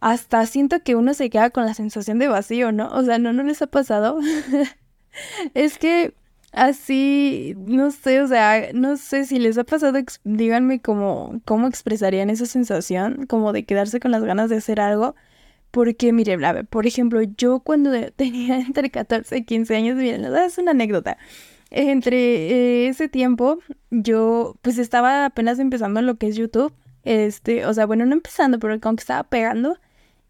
hasta 0.00 0.46
siento 0.46 0.82
que 0.82 0.96
uno 0.96 1.12
se 1.12 1.28
queda 1.28 1.50
con 1.50 1.66
la 1.66 1.74
sensación 1.74 2.18
de 2.18 2.28
vacío, 2.28 2.72
¿no? 2.72 2.88
O 2.92 3.02
sea, 3.02 3.18
¿no, 3.18 3.34
no 3.34 3.42
les 3.42 3.60
ha 3.60 3.66
pasado? 3.66 4.20
es 5.52 5.76
que 5.76 6.14
Así, 6.52 7.54
no 7.56 7.90
sé, 7.90 8.20
o 8.20 8.28
sea, 8.28 8.72
no 8.74 8.98
sé 8.98 9.24
si 9.24 9.38
les 9.38 9.56
ha 9.56 9.64
pasado, 9.64 9.98
díganme 10.24 10.82
cómo, 10.82 11.40
cómo 11.46 11.66
expresarían 11.66 12.28
esa 12.28 12.44
sensación, 12.46 13.26
como 13.26 13.52
de 13.54 13.64
quedarse 13.64 14.00
con 14.00 14.10
las 14.10 14.22
ganas 14.22 14.50
de 14.50 14.56
hacer 14.56 14.80
algo. 14.80 15.14
Porque, 15.72 16.12
mire, 16.12 16.36
ver, 16.36 16.66
por 16.66 16.86
ejemplo, 16.86 17.22
yo 17.22 17.60
cuando 17.60 17.90
tenía 18.16 18.58
entre 18.60 18.90
14 18.90 19.38
y 19.38 19.44
15 19.44 19.76
años, 19.76 19.96
miren, 19.96 20.24
es 20.26 20.58
una 20.58 20.72
anécdota. 20.72 21.18
Entre 21.70 22.16
eh, 22.86 22.88
ese 22.88 23.08
tiempo, 23.08 23.60
yo 23.90 24.56
pues 24.62 24.78
estaba 24.78 25.26
apenas 25.26 25.58
empezando 25.58 26.02
lo 26.02 26.16
que 26.16 26.28
es 26.28 26.36
YouTube. 26.36 26.74
Este, 27.04 27.66
o 27.66 27.74
sea, 27.74 27.86
bueno, 27.86 28.06
no 28.06 28.12
empezando, 28.14 28.58
pero 28.58 28.78
como 28.80 28.96
que 28.96 29.02
estaba 29.02 29.24
pegando. 29.24 29.78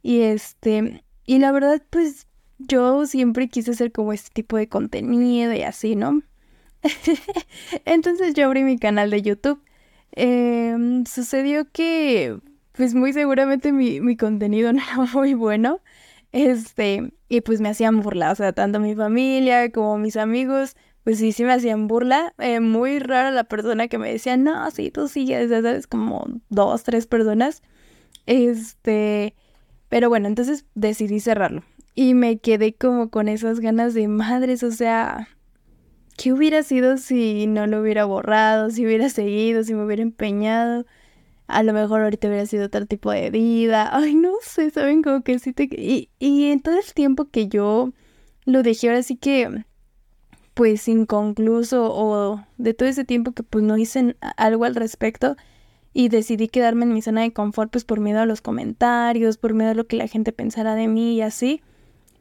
Y 0.03 0.23
este, 0.23 1.05
y 1.27 1.39
la 1.41 1.53
verdad, 1.53 1.83
pues 1.91 2.29
yo 2.67 3.07
siempre 3.07 3.49
quise 3.49 3.73
hacer 3.73 3.93
como 3.93 4.13
este 4.13 4.31
tipo 4.33 4.57
de 4.57 4.69
contenido 4.69 5.53
y 5.53 5.63
así, 5.63 5.97
¿no? 5.97 6.23
Entonces 7.85 8.35
yo 8.35 8.47
abrí 8.47 8.65
mi 8.65 8.79
canal 8.79 9.11
de 9.11 9.23
YouTube. 9.23 9.63
Em, 10.13 11.05
sucedió 11.07 11.71
que, 11.71 12.39
pues 12.73 12.95
muy 12.95 13.13
seguramente 13.13 13.73
mi, 13.73 14.17
contenido 14.17 14.73
no 14.75 14.83
era 14.83 15.13
muy 15.13 15.35
bueno. 15.35 15.81
Este, 16.33 17.13
y 17.29 17.43
pues 17.43 17.61
me 17.61 17.69
hacían 17.69 18.01
burla, 18.01 18.33
o 18.33 18.35
sea, 18.35 18.53
tanto 18.55 18.81
mi 18.81 18.95
familia 18.95 19.71
como 19.71 19.99
mis 19.99 20.17
amigos, 20.17 20.77
pues 21.05 21.19
sí, 21.19 21.33
sí 21.33 21.45
me 21.45 21.53
hacían 21.53 21.89
burla. 21.89 22.35
Eh, 22.39 22.61
muy 22.61 22.99
rara 22.99 23.31
la 23.31 23.45
persona 23.45 23.89
que 23.89 23.99
me 23.99 24.11
decía, 24.13 24.37
no, 24.37 24.71
sí, 24.71 24.91
tú 24.91 25.09
sigues, 25.09 25.51
¿sabes? 25.51 25.87
Como 25.87 26.27
dos, 26.49 26.85
tres 26.85 27.07
personas. 27.07 27.63
Este, 28.27 29.35
pero 29.89 30.09
bueno, 30.09 30.29
entonces 30.29 30.65
decidí 30.75 31.21
cerrarlo. 31.21 31.63
Y 31.95 32.15
me 32.15 32.39
quedé 32.39 32.73
como 32.75 33.11
con 33.11 33.29
esas 33.29 33.61
ganas 33.61 33.93
de 33.95 34.09
madres, 34.09 34.63
o 34.63 34.71
sea, 34.71 35.29
¿qué 36.17 36.33
hubiera 36.33 36.63
sido 36.63 36.97
si 36.97 37.47
no 37.47 37.67
lo 37.67 37.83
hubiera 37.83 38.05
borrado, 38.07 38.71
si 38.71 38.87
hubiera 38.87 39.09
seguido, 39.11 39.63
si 39.63 39.75
me 39.75 39.85
hubiera 39.85 40.03
empeñado? 40.03 40.87
A 41.49 41.63
lo 41.63 41.75
mejor 41.75 42.03
ahorita 42.03 42.29
hubiera 42.29 42.47
sido 42.47 42.67
otro 42.67 42.87
tipo 42.87 43.11
de 43.11 43.31
vida. 43.31 43.91
Ay, 43.95 44.15
no 44.15 44.33
sé, 44.41 44.71
¿saben? 44.71 45.03
Como 45.03 45.23
que 45.23 45.39
sí 45.39 45.53
te... 45.53 45.65
Y, 45.65 46.09
y 46.19 46.47
en 46.47 46.61
todo 46.61 46.79
el 46.79 46.95
tiempo 46.95 47.27
que 47.27 47.49
yo 47.49 47.93
lo 48.47 48.63
dejé, 48.63 48.89
ahora 48.89 49.03
sí 49.03 49.17
que, 49.17 49.65
pues, 50.55 50.89
inconcluso 50.89 51.93
o 51.93 52.43
de 52.57 52.73
todo 52.73 52.89
ese 52.89 53.05
tiempo 53.05 53.33
que 53.33 53.43
pues 53.43 53.65
no 53.65 53.77
hice 53.77 54.17
algo 54.39 54.65
al 54.65 54.77
respecto 54.77 55.37
y 55.93 56.09
decidí 56.09 56.49
quedarme 56.49 56.85
en 56.85 56.95
mi 56.95 57.03
zona 57.03 57.21
de 57.21 57.33
confort, 57.35 57.71
pues 57.71 57.85
por 57.85 58.01
miedo 58.01 58.21
a 58.21 58.27
los 58.27 58.41
comentarios, 58.41 59.37
por 59.37 59.53
miedo 59.53 59.73
a 59.73 59.75
lo 59.75 59.87
que 59.87 59.97
la 59.97 60.07
gente 60.09 60.33
pensara 60.33 60.75
de 60.75 60.89
mí 60.89 61.17
y 61.17 61.21
así 61.21 61.61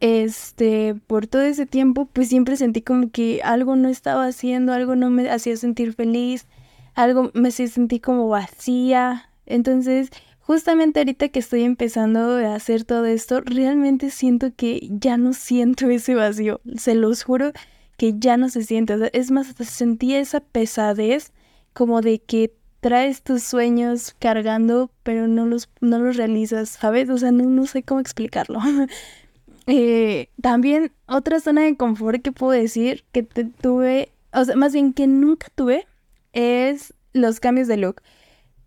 este, 0.01 0.95
por 1.07 1.27
todo 1.27 1.43
ese 1.43 1.67
tiempo, 1.67 2.09
pues 2.11 2.27
siempre 2.27 2.57
sentí 2.57 2.81
como 2.81 3.11
que 3.11 3.41
algo 3.43 3.75
no 3.75 3.87
estaba 3.87 4.25
haciendo, 4.25 4.73
algo 4.73 4.95
no 4.95 5.11
me 5.11 5.29
hacía 5.29 5.55
sentir 5.55 5.93
feliz, 5.93 6.47
algo 6.95 7.31
me 7.33 7.49
hacía 7.49 7.67
como 8.01 8.27
vacía. 8.27 9.29
Entonces, 9.45 10.09
justamente 10.39 10.99
ahorita 10.99 11.29
que 11.29 11.39
estoy 11.39 11.63
empezando 11.63 12.37
a 12.37 12.55
hacer 12.55 12.83
todo 12.83 13.05
esto, 13.05 13.41
realmente 13.41 14.09
siento 14.09 14.53
que 14.55 14.89
ya 14.91 15.17
no 15.17 15.33
siento 15.33 15.87
ese 15.89 16.15
vacío. 16.15 16.61
Se 16.77 16.95
los 16.95 17.23
juro 17.23 17.51
que 17.95 18.15
ya 18.17 18.37
no 18.37 18.49
se 18.49 18.63
siente. 18.63 18.95
es 19.13 19.29
más, 19.29 19.53
sentía 19.59 20.19
esa 20.19 20.39
pesadez 20.39 21.31
como 21.73 22.01
de 22.01 22.19
que 22.19 22.55
traes 22.79 23.21
tus 23.21 23.43
sueños 23.43 24.15
cargando, 24.17 24.89
pero 25.03 25.27
no 25.27 25.45
los, 25.45 25.69
no 25.79 25.99
los 25.99 26.17
realizas, 26.17 26.69
¿sabes? 26.69 27.11
O 27.11 27.19
sea, 27.19 27.31
no, 27.31 27.43
no 27.43 27.67
sé 27.67 27.83
cómo 27.83 27.99
explicarlo. 27.99 28.59
Eh, 29.67 30.29
también 30.41 30.91
otra 31.07 31.39
zona 31.39 31.61
de 31.61 31.75
confort 31.77 32.21
que 32.21 32.31
puedo 32.31 32.51
decir 32.51 33.03
que 33.11 33.23
tuve, 33.23 34.11
o 34.33 34.43
sea, 34.43 34.55
más 34.55 34.73
bien 34.73 34.93
que 34.93 35.07
nunca 35.07 35.47
tuve, 35.53 35.87
es 36.33 36.93
los 37.13 37.39
cambios 37.39 37.67
de 37.67 37.77
look. 37.77 38.01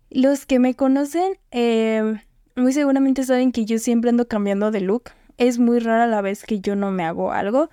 Los 0.09 0.45
que 0.45 0.59
me 0.59 0.75
conocen, 0.75 1.37
eh, 1.51 2.19
muy 2.55 2.73
seguramente 2.73 3.23
saben 3.23 3.51
que 3.51 3.65
yo 3.65 3.79
siempre 3.79 4.09
ando 4.09 4.27
cambiando 4.27 4.71
de 4.71 4.81
look. 4.81 5.11
Es 5.37 5.59
muy 5.59 5.79
rara 5.79 6.07
la 6.07 6.21
vez 6.21 6.43
que 6.43 6.61
yo 6.61 6.75
no 6.75 6.91
me 6.91 7.03
hago 7.03 7.31
algo 7.31 7.69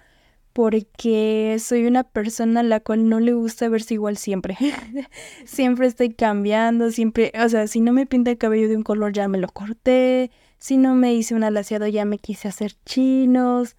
porque 0.52 1.56
soy 1.60 1.86
una 1.86 2.04
persona 2.04 2.60
a 2.60 2.64
la 2.64 2.80
cual 2.80 3.08
no 3.08 3.20
le 3.20 3.32
gusta 3.32 3.68
verse 3.68 3.94
igual 3.94 4.16
siempre. 4.16 4.56
siempre 5.44 5.86
estoy 5.86 6.10
cambiando, 6.12 6.90
siempre, 6.90 7.32
o 7.42 7.48
sea, 7.48 7.66
si 7.66 7.80
no 7.80 7.92
me 7.92 8.06
pinta 8.06 8.30
el 8.30 8.38
cabello 8.38 8.68
de 8.68 8.76
un 8.76 8.82
color 8.82 9.12
ya 9.12 9.28
me 9.28 9.38
lo 9.38 9.48
corté, 9.48 10.30
si 10.62 10.76
no 10.76 10.94
me 10.94 11.12
hice 11.12 11.34
un 11.34 11.42
alaciado 11.42 11.88
ya 11.88 12.04
me 12.04 12.18
quise 12.18 12.46
hacer 12.46 12.74
chinos. 12.86 13.74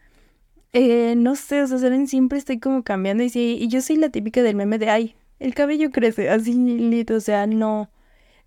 Eh, 0.74 1.16
no 1.16 1.38
sé, 1.38 1.62
o 1.62 1.68
sea, 1.68 1.78
saben, 1.78 2.10
siempre 2.10 2.38
estoy 2.38 2.60
como 2.60 2.84
cambiando 2.84 3.24
y, 3.24 3.30
sí, 3.30 3.58
y 3.58 3.70
yo 3.70 3.82
soy 3.82 3.96
la 3.96 4.10
típica 4.10 4.44
del 4.44 4.58
meme 4.58 4.78
de, 4.78 4.90
ay, 4.90 5.16
el 5.40 5.56
cabello 5.56 5.92
crece 5.92 6.30
así, 6.30 6.52
lindo, 6.52 7.16
o 7.16 7.20
sea, 7.22 7.48
no. 7.48 7.90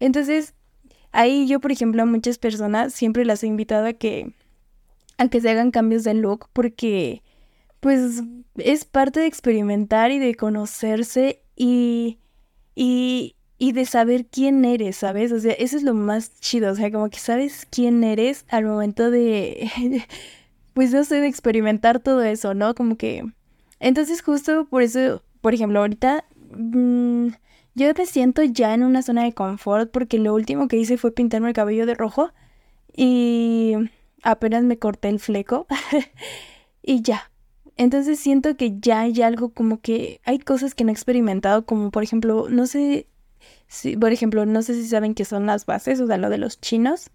Entonces, 0.01 0.53
ahí 1.13 1.47
yo, 1.47 1.61
por 1.61 1.73
ejemplo, 1.73 2.03
a 2.03 2.05
muchas 2.05 2.37
personas 2.37 2.93
siempre 2.93 3.25
las 3.25 3.43
he 3.43 3.47
invitado 3.47 3.87
a 3.87 3.95
que, 3.95 4.35
a 5.17 5.29
que 5.29 5.41
se 5.41 5.49
hagan 5.49 5.71
cambios 5.71 6.05
de 6.05 6.13
look 6.13 6.51
porque 6.53 7.23
pues 7.81 8.23
es 8.57 8.85
parte 8.85 9.21
de 9.21 9.27
experimentar 9.29 10.11
y 10.11 10.19
de 10.19 10.35
conocerse 10.35 11.41
y, 11.57 12.19
y, 12.75 13.36
y 13.59 13.73
de 13.73 13.87
saber 13.87 14.27
quién 14.27 14.65
eres, 14.65 14.97
¿sabes? 14.97 15.33
O 15.33 15.41
sea, 15.41 15.53
eso 15.53 15.77
es 15.77 15.83
lo 15.83 15.95
más 15.95 16.39
chido, 16.41 16.73
o 16.73 16.75
sea, 16.75 16.91
como 16.91 17.09
que 17.09 17.19
sabes 17.19 17.67
quién 17.71 18.05
eres 18.05 18.45
al 18.49 18.65
momento 18.65 19.11
de, 19.11 19.71
pues 20.75 20.93
no 20.93 21.05
sé, 21.05 21.21
de 21.21 21.29
experimentar 21.29 22.01
todo 22.01 22.23
eso, 22.23 22.55
¿no? 22.55 22.75
Como 22.75 22.97
que... 22.97 23.25
Entonces 23.81 24.23
justo 24.23 24.67
por 24.67 24.83
eso, 24.83 25.23
por 25.41 25.55
ejemplo, 25.55 25.81
ahorita 25.81 26.25
mm, 26.57 27.29
yo 27.75 27.93
me 27.97 28.07
siento 28.07 28.43
ya 28.43 28.75
en 28.75 28.83
una 28.83 29.03
zona 29.03 29.25
de 29.25 29.33
confort 29.33 29.91
porque 29.91 30.19
lo 30.19 30.35
último 30.35 30.69
que 30.69 30.79
hice 30.79 30.97
fue 30.97 31.13
pintarme 31.13 31.49
el 31.49 31.55
cabello 31.55 31.87
de 31.87 31.95
rojo 31.95 32.31
y 32.95 33.75
apenas 34.23 34.65
me 34.65 34.79
corté 34.79 35.09
el 35.11 35.21
fleco 35.21 35.67
y 36.83 37.03
ya, 37.03 37.31
entonces 37.77 38.19
siento 38.19 38.57
que 38.57 38.79
ya 38.81 39.01
hay 39.01 39.21
algo 39.21 39.51
como 39.51 39.81
que 39.81 40.21
hay 40.25 40.39
cosas 40.39 40.75
que 40.75 40.85
no 40.85 40.91
he 40.91 40.95
experimentado, 40.95 41.67
como 41.67 41.91
por 41.91 42.03
ejemplo, 42.03 42.49
no 42.49 42.67
sé 42.67 43.07
por 44.01 44.13
ejemplo, 44.13 44.47
no 44.47 44.63
sé 44.63 44.75
si 44.75 44.89
saben 44.89 45.15
qué 45.15 45.25
son 45.25 45.47
las 45.47 45.67
bases, 45.67 46.01
o 46.01 46.07
sea, 46.07 46.19
lo 46.19 46.31
de 46.31 46.39
los 46.39 46.61
chinos. 46.61 47.11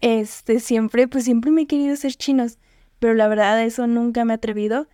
Este, 0.00 0.60
siempre, 0.60 1.08
pues 1.08 1.24
siempre 1.24 1.50
me 1.50 1.62
he 1.62 1.66
querido 1.66 1.96
ser 1.96 2.12
chinos, 2.14 2.58
pero 2.98 3.14
la 3.14 3.28
verdad 3.28 3.62
eso 3.62 3.86
nunca 3.86 4.24
me 4.24 4.34
he 4.34 4.36
atrevido. 4.36 4.86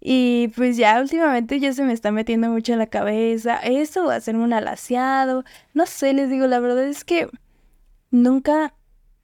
Y 0.00 0.48
pues 0.56 0.76
ya 0.76 1.00
últimamente 1.00 1.58
ya 1.60 1.72
se 1.72 1.82
me 1.82 1.92
está 1.92 2.12
metiendo 2.12 2.48
mucho 2.50 2.72
en 2.72 2.78
la 2.78 2.86
cabeza 2.86 3.56
eso, 3.58 4.10
hacerme 4.10 4.44
un 4.44 4.52
alaciado, 4.52 5.44
no 5.74 5.86
sé, 5.86 6.12
les 6.12 6.30
digo, 6.30 6.46
la 6.46 6.60
verdad 6.60 6.84
es 6.84 7.04
que 7.04 7.28
nunca 8.10 8.74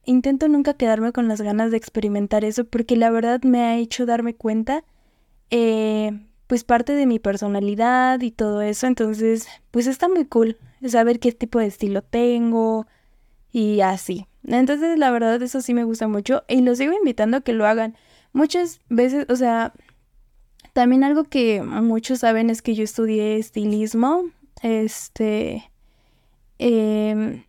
intento 0.04 0.48
nunca 0.48 0.74
quedarme 0.74 1.12
con 1.12 1.28
las 1.28 1.40
ganas 1.40 1.70
de 1.70 1.76
experimentar 1.76 2.44
eso 2.44 2.64
porque 2.64 2.96
la 2.96 3.10
verdad 3.10 3.42
me 3.42 3.60
ha 3.62 3.76
hecho 3.76 4.06
darme 4.06 4.34
cuenta, 4.34 4.84
eh, 5.50 6.20
pues 6.46 6.64
parte 6.64 6.92
de 6.94 7.06
mi 7.06 7.18
personalidad 7.18 8.20
y 8.20 8.30
todo 8.30 8.62
eso, 8.62 8.86
entonces 8.86 9.48
pues 9.70 9.86
está 9.86 10.08
muy 10.08 10.26
cool 10.26 10.58
saber 10.86 11.20
qué 11.20 11.32
tipo 11.32 11.58
de 11.58 11.66
estilo 11.66 12.02
tengo 12.02 12.86
y 13.52 13.80
así. 13.80 14.26
Entonces 14.46 14.98
la 14.98 15.10
verdad 15.10 15.40
eso 15.42 15.60
sí 15.60 15.74
me 15.74 15.84
gusta 15.84 16.08
mucho 16.08 16.44
y 16.48 16.60
los 16.60 16.78
sigo 16.78 16.92
invitando 16.92 17.38
a 17.38 17.40
que 17.40 17.52
lo 17.52 17.66
hagan. 17.66 17.96
Muchas 18.32 18.80
veces, 18.88 19.26
o 19.28 19.36
sea, 19.36 19.72
también 20.72 21.04
algo 21.04 21.24
que 21.24 21.62
muchos 21.62 22.20
saben 22.20 22.50
es 22.50 22.62
que 22.62 22.74
yo 22.74 22.82
estudié 22.84 23.36
estilismo, 23.36 24.24
este, 24.62 25.70
em, 26.58 27.44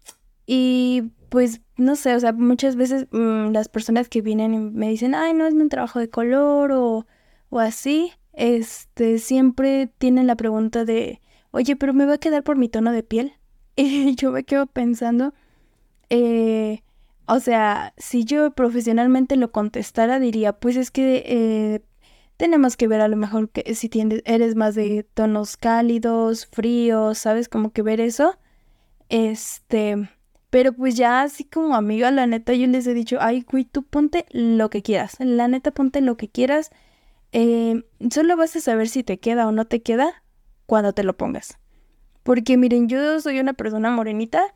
y 0.46 1.12
pues 1.30 1.62
no 1.78 1.96
sé, 1.96 2.16
o 2.16 2.20
sea, 2.20 2.34
muchas 2.34 2.76
veces 2.76 3.08
mm, 3.12 3.52
las 3.52 3.70
personas 3.70 4.10
que 4.10 4.22
vienen 4.22 4.54
y 4.54 4.60
me 4.60 4.90
dicen, 4.90 5.16
ay, 5.16 5.34
no 5.34 5.48
es 5.48 5.54
un 5.54 5.70
trabajo 5.70 6.00
de 6.00 6.10
color 6.10 6.72
o, 6.74 7.08
o 7.50 7.60
así, 7.60 8.12
este, 8.34 9.20
siempre 9.20 9.88
tienen 9.98 10.28
la 10.28 10.36
pregunta 10.36 10.86
de, 10.86 11.22
oye, 11.52 11.76
pero 11.76 11.94
me 11.94 12.06
va 12.06 12.16
a 12.16 12.18
quedar 12.20 12.44
por 12.44 12.58
mi 12.58 12.70
tono 12.70 12.92
de 12.92 13.04
piel. 13.04 13.34
Y 13.76 14.16
yo 14.16 14.32
me 14.32 14.44
quedo 14.44 14.68
pensando, 14.68 15.34
eh, 16.10 16.84
o 17.26 17.40
sea, 17.40 17.94
si 17.98 18.26
yo 18.26 18.52
profesionalmente 18.52 19.36
lo 19.36 19.52
contestara, 19.52 20.20
diría, 20.20 20.54
pues 20.54 20.76
es 20.76 20.92
que 20.92 21.24
eh, 21.26 21.82
tenemos 22.38 22.78
que 22.78 22.88
ver 22.88 23.02
a 23.02 23.08
lo 23.08 23.16
mejor 23.18 23.50
que 23.50 23.74
si 23.76 23.90
tienes, 23.90 24.22
eres 24.26 24.56
más 24.56 24.76
de 24.76 25.04
tonos 25.14 25.58
cálidos, 25.58 26.46
fríos, 26.48 27.18
¿sabes? 27.18 27.50
Como 27.50 27.72
que 27.72 27.82
ver 27.82 28.02
eso. 28.02 28.38
Este, 29.10 30.10
pero 30.50 30.74
pues 30.74 30.96
ya 30.96 31.24
así 31.24 31.46
como 31.46 31.76
amiga, 31.76 32.12
la 32.12 32.28
neta, 32.28 32.54
yo 32.54 32.68
les 32.68 32.86
he 32.88 32.94
dicho, 32.94 33.18
ay, 33.22 33.46
güey, 33.50 33.66
tú 33.66 33.84
ponte 33.84 34.26
lo 34.32 34.70
que 34.70 34.82
quieras. 34.82 35.16
La 35.20 35.48
neta, 35.48 35.72
ponte 35.72 36.02
lo 36.02 36.18
que 36.18 36.30
quieras. 36.30 36.72
Eh, 37.34 37.84
solo 38.12 38.38
vas 38.38 38.56
a 38.56 38.62
saber 38.62 38.88
si 38.88 39.04
te 39.04 39.18
queda 39.18 39.48
o 39.48 39.52
no 39.52 39.66
te 39.66 39.82
queda 39.82 40.24
cuando 40.68 40.94
te 40.94 41.04
lo 41.04 41.18
pongas. 41.18 41.58
Porque 42.22 42.58
miren, 42.58 42.88
yo 42.88 43.20
soy 43.20 43.40
una 43.40 43.54
persona 43.54 43.92
morenita 43.92 44.54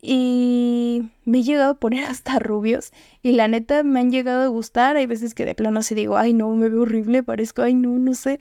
y 0.00 1.10
me 1.24 1.38
he 1.38 1.42
llegado 1.42 1.72
a 1.72 1.80
poner 1.80 2.04
hasta 2.08 2.38
rubios 2.38 2.92
y 3.22 3.32
la 3.32 3.48
neta 3.48 3.82
me 3.82 4.00
han 4.00 4.10
llegado 4.10 4.42
a 4.42 4.48
gustar. 4.48 4.96
Hay 4.96 5.06
veces 5.06 5.34
que 5.34 5.44
de 5.44 5.54
plano 5.54 5.82
se 5.82 5.94
digo, 5.94 6.16
ay 6.16 6.32
no, 6.32 6.48
me 6.54 6.70
veo 6.70 6.82
horrible, 6.82 7.22
parezco, 7.22 7.62
ay 7.62 7.74
no, 7.74 7.90
no 7.90 8.14
sé. 8.14 8.40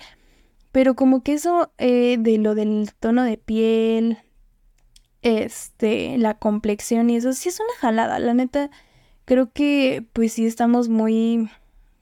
Pero 0.72 0.96
como 0.96 1.22
que 1.22 1.34
eso 1.34 1.72
eh, 1.78 2.18
de 2.20 2.38
lo 2.38 2.56
del 2.56 2.92
tono 3.00 3.24
de 3.24 3.38
piel, 3.38 4.20
este, 5.22 6.18
la 6.18 6.36
complexión 6.38 7.10
y 7.10 7.18
eso, 7.18 7.34
sí 7.34 7.50
es 7.50 7.60
una 7.60 7.74
jalada. 7.80 8.20
La 8.20 8.34
neta, 8.34 8.70
creo 9.26 9.52
que 9.52 10.06
pues 10.14 10.34
sí 10.34 10.46
estamos 10.46 10.88
muy, 10.90 11.50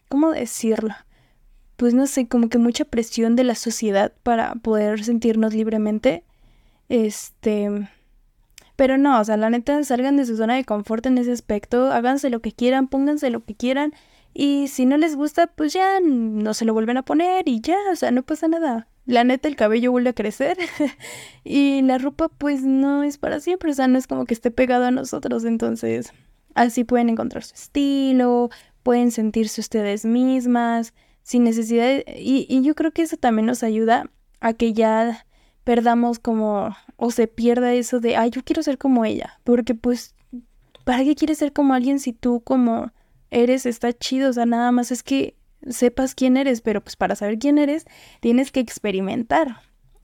¿cómo 0.10 0.32
decirlo? 0.32 0.94
Pues 1.76 1.94
no 1.94 2.08
sé, 2.08 2.28
como 2.28 2.50
que 2.50 2.58
mucha 2.58 2.86
presión 2.86 3.36
de 3.36 3.44
la 3.44 3.56
sociedad 3.56 4.14
para 4.24 4.56
poder 4.56 5.04
sentirnos 5.04 5.54
libremente. 5.54 6.24
Este 6.90 7.70
pero 8.76 8.98
no, 8.98 9.20
o 9.20 9.24
sea, 9.24 9.38
la 9.38 9.50
neta, 9.50 9.84
salgan 9.84 10.18
de 10.18 10.26
su 10.26 10.36
zona 10.36 10.56
de 10.56 10.66
confort 10.66 11.06
en 11.06 11.18
ese 11.18 11.32
aspecto, 11.32 11.92
háganse 11.92 12.30
lo 12.30 12.42
que 12.42 12.52
quieran, 12.52 12.88
pónganse 12.88 13.30
lo 13.30 13.44
que 13.44 13.56
quieran. 13.56 13.94
Y 14.34 14.68
si 14.68 14.86
no 14.86 14.98
les 14.98 15.16
gusta, 15.16 15.48
pues 15.48 15.74
ya 15.74 16.00
no 16.02 16.54
se 16.56 16.66
lo 16.66 16.74
vuelven 16.74 16.98
a 16.98 17.04
poner 17.04 17.48
y 17.48 17.62
ya, 17.62 17.78
o 17.92 17.96
sea, 17.96 18.10
no 18.12 18.24
pasa 18.24 18.48
nada. 18.48 18.88
La 19.06 19.24
neta, 19.24 19.48
el 19.48 19.56
cabello 19.56 19.92
vuelve 19.92 20.10
a 20.10 20.14
crecer 20.14 20.58
y 21.44 21.82
la 21.84 21.98
ropa 21.98 22.30
pues 22.30 22.64
no 22.64 23.04
es 23.04 23.18
para 23.18 23.40
siempre, 23.40 23.72
o 23.72 23.74
sea, 23.74 23.88
no 23.88 23.98
es 24.00 24.08
como 24.08 24.26
que 24.26 24.34
esté 24.34 24.50
pegado 24.50 24.86
a 24.86 24.92
nosotros, 24.92 25.46
entonces 25.46 26.14
así 26.56 26.84
pueden 26.84 27.10
encontrar 27.10 27.44
su 27.44 27.54
estilo, 27.54 28.50
pueden 28.82 29.12
sentirse 29.12 29.62
ustedes 29.62 30.06
mismas, 30.06 30.94
sin 31.24 31.44
necesidad 31.44 31.86
de... 31.86 32.06
y, 32.18 32.46
y 32.50 32.62
yo 32.62 32.76
creo 32.76 32.92
que 32.92 33.02
eso 33.02 33.18
también 33.18 33.48
nos 33.48 33.64
ayuda 33.64 34.10
a 34.40 34.54
que 34.54 34.74
ya 34.74 35.26
perdamos 35.64 36.20
como, 36.20 36.76
o 36.98 37.12
se 37.12 37.28
pierda 37.28 37.74
eso 37.74 38.00
de, 38.00 38.18
ay, 38.18 38.30
yo 38.30 38.44
quiero 38.44 38.62
ser 38.64 38.78
como 38.78 39.06
ella, 39.06 39.40
porque 39.44 39.74
pues, 39.76 40.16
¿para 40.84 41.04
qué 41.04 41.16
quieres 41.16 41.38
ser 41.38 41.54
como 41.54 41.74
alguien 41.74 42.00
si 42.00 42.14
tú 42.14 42.42
como 42.42 42.92
eres 43.32 43.66
está 43.66 43.94
chido? 43.94 44.30
O 44.30 44.34
sea, 44.34 44.46
nada 44.46 44.72
más 44.72 44.92
es 44.92 45.04
que 45.04 45.36
sepas 45.68 46.16
quién 46.16 46.38
eres, 46.38 46.62
pero 46.62 46.82
pues 46.82 46.96
para 46.96 47.16
saber 47.16 47.40
quién 47.40 47.58
eres 47.58 47.86
tienes 48.20 48.52
que 48.52 48.60
experimentar. 48.60 49.62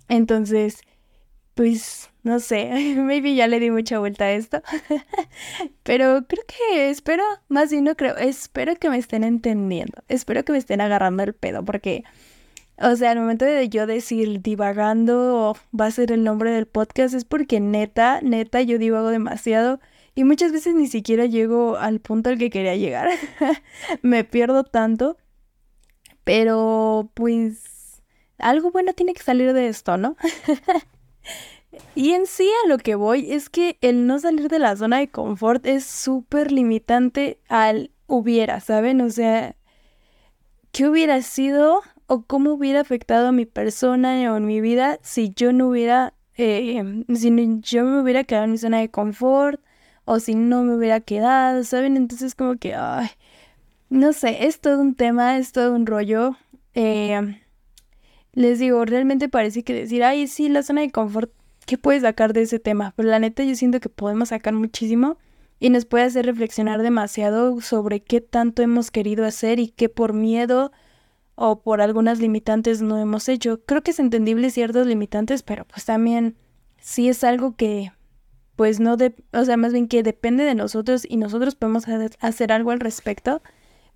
Entonces, 0.07 0.81
pues, 1.59 2.09
no 2.23 2.39
sé, 2.39 2.69
maybe 2.95 3.35
ya 3.35 3.45
le 3.45 3.59
di 3.59 3.69
mucha 3.69 3.99
vuelta 3.99 4.23
a 4.23 4.31
esto, 4.31 4.61
pero 5.83 6.25
creo 6.25 6.45
que 6.47 6.89
espero, 6.89 7.21
más 7.49 7.69
bien 7.69 7.83
no 7.83 7.97
creo, 7.97 8.15
espero 8.15 8.77
que 8.77 8.89
me 8.89 8.97
estén 8.97 9.25
entendiendo, 9.25 10.01
espero 10.07 10.45
que 10.45 10.53
me 10.53 10.57
estén 10.57 10.79
agarrando 10.79 11.21
el 11.21 11.33
pedo, 11.33 11.65
porque 11.65 12.05
o 12.81 12.95
sea, 12.95 13.11
al 13.11 13.19
momento 13.19 13.43
de 13.43 13.67
yo 13.67 13.87
decir 13.87 14.41
divagando 14.41 15.53
va 15.77 15.87
a 15.87 15.91
ser 15.91 16.13
el 16.13 16.23
nombre 16.23 16.51
del 16.51 16.65
podcast 16.65 17.13
es 17.13 17.25
porque 17.25 17.59
neta, 17.59 18.21
neta, 18.21 18.61
yo 18.61 18.77
divago 18.77 19.09
demasiado 19.09 19.81
y 20.15 20.23
muchas 20.23 20.53
veces 20.53 20.75
ni 20.75 20.87
siquiera 20.87 21.25
llego 21.25 21.75
al 21.75 21.99
punto 21.99 22.29
al 22.29 22.37
que 22.37 22.49
quería 22.49 22.77
llegar. 22.77 23.09
Me 24.01 24.23
pierdo 24.23 24.63
tanto. 24.63 25.17
Pero 26.23 27.11
pues 27.15 28.01
algo 28.37 28.71
bueno 28.71 28.93
tiene 28.93 29.13
que 29.13 29.23
salir 29.23 29.51
de 29.51 29.67
esto, 29.67 29.97
¿no? 29.97 30.15
Y 31.95 32.11
en 32.11 32.25
sí 32.25 32.49
a 32.65 32.67
lo 32.67 32.77
que 32.77 32.95
voy 32.95 33.31
es 33.31 33.49
que 33.49 33.77
el 33.81 34.07
no 34.07 34.19
salir 34.19 34.49
de 34.49 34.59
la 34.59 34.75
zona 34.75 34.99
de 34.99 35.09
confort 35.09 35.65
es 35.65 35.85
súper 35.85 36.51
limitante 36.51 37.39
al 37.47 37.91
hubiera, 38.07 38.59
¿saben? 38.59 39.01
O 39.01 39.09
sea, 39.09 39.55
¿qué 40.71 40.87
hubiera 40.87 41.21
sido 41.21 41.81
o 42.07 42.23
cómo 42.23 42.53
hubiera 42.53 42.81
afectado 42.81 43.27
a 43.27 43.31
mi 43.31 43.45
persona 43.45 44.33
o 44.33 44.37
en 44.37 44.45
mi 44.45 44.61
vida 44.61 44.97
si 45.03 45.31
yo 45.33 45.53
no 45.53 45.69
hubiera, 45.69 46.15
eh, 46.37 47.03
si 47.13 47.31
yo 47.61 47.85
me 47.85 48.01
hubiera 48.01 48.23
quedado 48.23 48.45
en 48.45 48.51
mi 48.51 48.57
zona 48.57 48.79
de 48.79 48.89
confort 48.89 49.61
o 50.05 50.19
si 50.19 50.33
no 50.35 50.63
me 50.63 50.75
hubiera 50.75 51.01
quedado, 51.01 51.63
¿saben? 51.63 51.97
Entonces 51.97 52.33
como 52.33 52.55
que, 52.57 52.73
ay, 52.73 53.09
no 53.89 54.13
sé, 54.13 54.45
es 54.47 54.59
todo 54.59 54.81
un 54.81 54.95
tema, 54.95 55.37
es 55.37 55.51
todo 55.51 55.73
un 55.75 55.85
rollo. 55.85 56.35
Eh, 56.73 57.39
les 58.39 58.57
digo, 58.57 58.85
realmente 58.85 59.27
parece 59.27 59.63
que 59.63 59.73
decir, 59.73 60.01
ay, 60.01 60.25
sí, 60.27 60.47
la 60.47 60.63
zona 60.63 60.79
de 60.79 60.91
confort, 60.91 61.29
¿qué 61.65 61.77
puedes 61.77 62.03
sacar 62.03 62.31
de 62.31 62.43
ese 62.43 62.57
tema? 62.57 62.93
Pero 62.95 63.09
la 63.09 63.19
neta 63.19 63.43
yo 63.43 63.53
siento 63.53 63.81
que 63.81 63.89
podemos 63.89 64.29
sacar 64.29 64.53
muchísimo 64.53 65.17
y 65.59 65.69
nos 65.69 65.83
puede 65.83 66.05
hacer 66.05 66.25
reflexionar 66.25 66.81
demasiado 66.81 67.59
sobre 67.59 67.99
qué 67.99 68.21
tanto 68.21 68.61
hemos 68.61 68.91
querido 68.91 69.25
hacer 69.25 69.59
y 69.59 69.67
qué 69.67 69.89
por 69.89 70.13
miedo 70.13 70.71
o 71.35 71.59
por 71.61 71.81
algunas 71.81 72.21
limitantes 72.21 72.81
no 72.81 72.97
hemos 72.97 73.27
hecho. 73.27 73.59
Creo 73.65 73.83
que 73.83 73.91
es 73.91 73.99
entendible 73.99 74.51
ciertos 74.51 74.87
limitantes, 74.87 75.43
pero 75.43 75.65
pues 75.65 75.83
también 75.83 76.37
sí 76.79 77.09
es 77.09 77.25
algo 77.25 77.57
que 77.57 77.91
pues 78.55 78.79
no 78.79 78.95
de, 78.95 79.15
o 79.33 79.43
sea, 79.43 79.57
más 79.57 79.73
bien 79.73 79.89
que 79.89 80.01
depende 80.01 80.45
de 80.45 80.55
nosotros 80.55 81.05
y 81.05 81.17
nosotros 81.17 81.55
podemos 81.55 81.83
hacer 82.21 82.51
algo 82.53 82.71
al 82.71 82.79
respecto. 82.79 83.41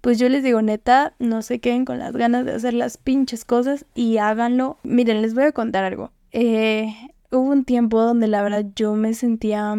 Pues 0.03 0.19
yo 0.19 0.27
les 0.27 0.43
digo, 0.43 0.61
neta, 0.61 1.13
no 1.17 1.41
se 1.41 1.61
queden 1.61 1.85
con 1.85 1.97
las 1.97 2.11
ganas 2.11 2.43
de 2.43 2.51
hacer 2.51 2.73
las 2.73 2.97
pinches 2.97 3.45
cosas 3.45 3.85
y 3.95 4.17
háganlo. 4.17 4.77
Miren, 4.83 5.21
les 5.21 5.33
voy 5.33 5.45
a 5.45 5.53
contar 5.53 5.85
algo. 5.85 6.11
Eh, 6.33 6.93
hubo 7.31 7.49
un 7.49 7.63
tiempo 7.63 8.01
donde 8.01 8.27
la 8.27 8.43
verdad 8.43 8.65
yo 8.75 8.95
me 8.95 9.13
sentía 9.13 9.73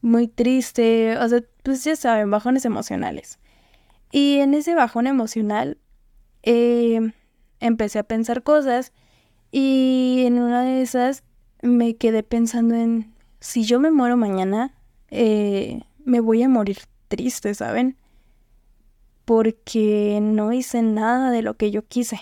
muy 0.00 0.26
triste, 0.26 1.16
o 1.16 1.28
sea, 1.28 1.44
pues 1.62 1.84
ya 1.84 1.94
saben, 1.94 2.28
bajones 2.28 2.64
emocionales. 2.64 3.38
Y 4.10 4.38
en 4.38 4.54
ese 4.54 4.74
bajón 4.74 5.06
emocional 5.06 5.78
eh, 6.42 7.12
empecé 7.60 8.00
a 8.00 8.02
pensar 8.02 8.42
cosas 8.42 8.92
y 9.52 10.24
en 10.26 10.40
una 10.40 10.64
de 10.64 10.82
esas 10.82 11.22
me 11.62 11.94
quedé 11.94 12.24
pensando 12.24 12.74
en 12.74 13.14
si 13.38 13.62
yo 13.62 13.78
me 13.78 13.92
muero 13.92 14.16
mañana, 14.16 14.74
eh, 15.12 15.82
me 16.04 16.18
voy 16.18 16.42
a 16.42 16.48
morir 16.48 16.78
triste, 17.06 17.54
¿saben? 17.54 17.96
Porque 19.34 20.18
no 20.20 20.52
hice 20.52 20.82
nada 20.82 21.30
de 21.30 21.40
lo 21.40 21.54
que 21.54 21.70
yo 21.70 21.86
quise. 21.86 22.20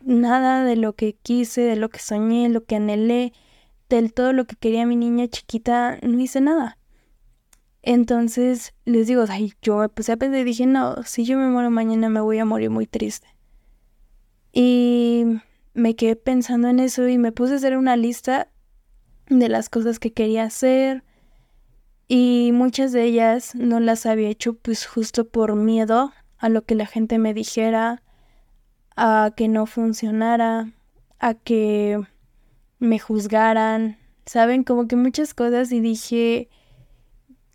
Nada 0.00 0.64
de 0.64 0.74
lo 0.74 0.94
que 0.94 1.12
quise, 1.12 1.60
de 1.60 1.76
lo 1.76 1.90
que 1.90 1.98
soñé, 1.98 2.48
lo 2.48 2.64
que 2.64 2.76
anhelé, 2.76 3.34
del 3.90 4.14
todo 4.14 4.32
lo 4.32 4.46
que 4.46 4.56
quería 4.56 4.86
mi 4.86 4.96
niña 4.96 5.28
chiquita, 5.28 5.98
no 6.00 6.18
hice 6.18 6.40
nada. 6.40 6.78
Entonces 7.82 8.72
les 8.86 9.08
digo, 9.08 9.26
ay, 9.28 9.52
yo 9.60 9.76
me 9.76 9.90
puse 9.90 10.12
a 10.12 10.16
y 10.18 10.42
dije, 10.42 10.64
no, 10.64 11.02
si 11.02 11.26
yo 11.26 11.36
me 11.36 11.50
muero 11.50 11.70
mañana 11.70 12.08
me 12.08 12.22
voy 12.22 12.38
a 12.38 12.46
morir 12.46 12.70
muy 12.70 12.86
triste. 12.86 13.28
Y 14.54 15.26
me 15.74 15.96
quedé 15.96 16.16
pensando 16.16 16.68
en 16.68 16.80
eso 16.80 17.06
y 17.08 17.18
me 17.18 17.30
puse 17.30 17.52
a 17.52 17.56
hacer 17.56 17.76
una 17.76 17.98
lista 17.98 18.48
de 19.28 19.50
las 19.50 19.68
cosas 19.68 19.98
que 19.98 20.14
quería 20.14 20.44
hacer 20.44 21.04
y 22.12 22.50
muchas 22.52 22.90
de 22.90 23.04
ellas 23.04 23.54
no 23.54 23.78
las 23.78 24.04
había 24.04 24.30
hecho 24.30 24.54
pues 24.54 24.84
justo 24.84 25.28
por 25.28 25.54
miedo 25.54 26.12
a 26.38 26.48
lo 26.48 26.62
que 26.62 26.74
la 26.74 26.86
gente 26.86 27.20
me 27.20 27.34
dijera, 27.34 28.02
a 28.96 29.30
que 29.36 29.46
no 29.46 29.64
funcionara, 29.66 30.72
a 31.20 31.34
que 31.34 32.00
me 32.80 32.98
juzgaran, 32.98 33.96
saben, 34.26 34.64
como 34.64 34.88
que 34.88 34.96
muchas 34.96 35.34
cosas 35.34 35.70
y 35.70 35.78
dije, 35.78 36.48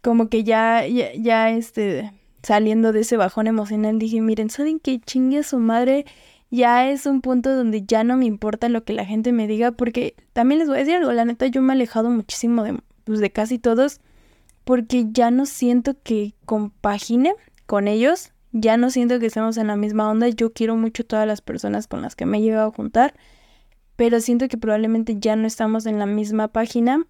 como 0.02 0.30
que 0.30 0.46
ya, 0.46 0.88
ya, 0.88 1.14
ya, 1.16 1.50
este, 1.50 2.14
saliendo 2.42 2.94
de 2.94 3.02
ese 3.02 3.18
bajón 3.18 3.48
emocional, 3.48 4.00
dije, 4.00 4.22
miren, 4.22 4.50
¿saben 4.50 4.80
qué 4.80 5.02
chingue 5.02 5.40
a 5.40 5.44
su 5.44 5.60
madre? 5.60 6.06
Ya 6.50 6.90
es 6.90 7.06
un 7.06 7.20
punto 7.20 7.54
donde 7.54 7.84
ya 7.86 8.06
no 8.06 8.16
me 8.16 8.26
importa 8.26 8.70
lo 8.70 8.86
que 8.86 8.94
la 8.94 9.04
gente 9.04 9.34
me 9.34 9.48
diga, 9.48 9.74
porque 9.74 10.16
también 10.32 10.60
les 10.60 10.70
voy 10.70 10.78
a 10.78 10.80
decir 10.80 10.96
algo, 10.96 11.12
la 11.12 11.26
neta, 11.26 11.46
yo 11.48 11.62
me 11.62 11.74
he 11.74 11.76
alejado 11.76 12.10
muchísimo 12.10 12.64
de, 12.64 12.80
pues, 13.04 13.20
de 13.20 13.32
casi 13.32 13.60
todos, 13.60 14.00
porque 14.66 15.06
ya 15.12 15.32
no 15.32 15.46
siento 15.46 15.96
que 16.04 16.34
compagine 16.46 17.34
con 17.66 17.88
ellos, 17.88 18.34
ya 18.52 18.76
no 18.76 18.90
siento 18.90 19.20
que 19.20 19.28
estemos 19.28 19.58
en 19.58 19.68
la 19.68 19.78
misma 19.78 20.10
onda, 20.10 20.28
yo 20.28 20.52
quiero 20.52 20.76
mucho 20.76 21.06
todas 21.06 21.26
las 21.26 21.42
personas 21.42 21.88
con 21.88 22.02
las 22.02 22.16
que 22.16 22.26
me 22.26 22.40
he 22.40 22.42
llegado 22.42 22.68
a 22.68 22.76
juntar, 22.76 23.14
pero 23.96 24.20
siento 24.20 24.48
que 24.50 24.58
probablemente 24.58 25.16
ya 25.20 25.36
no 25.36 25.48
estamos 25.48 25.86
en 25.86 26.00
la 26.00 26.06
misma 26.06 26.50
página 26.50 27.08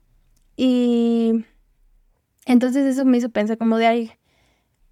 y 0.56 1.46
entonces 2.46 2.86
eso 2.86 3.06
me 3.06 3.18
hizo 3.18 3.30
pensar 3.30 3.58
como 3.58 3.78
de, 3.78 3.88
ay, 3.88 4.12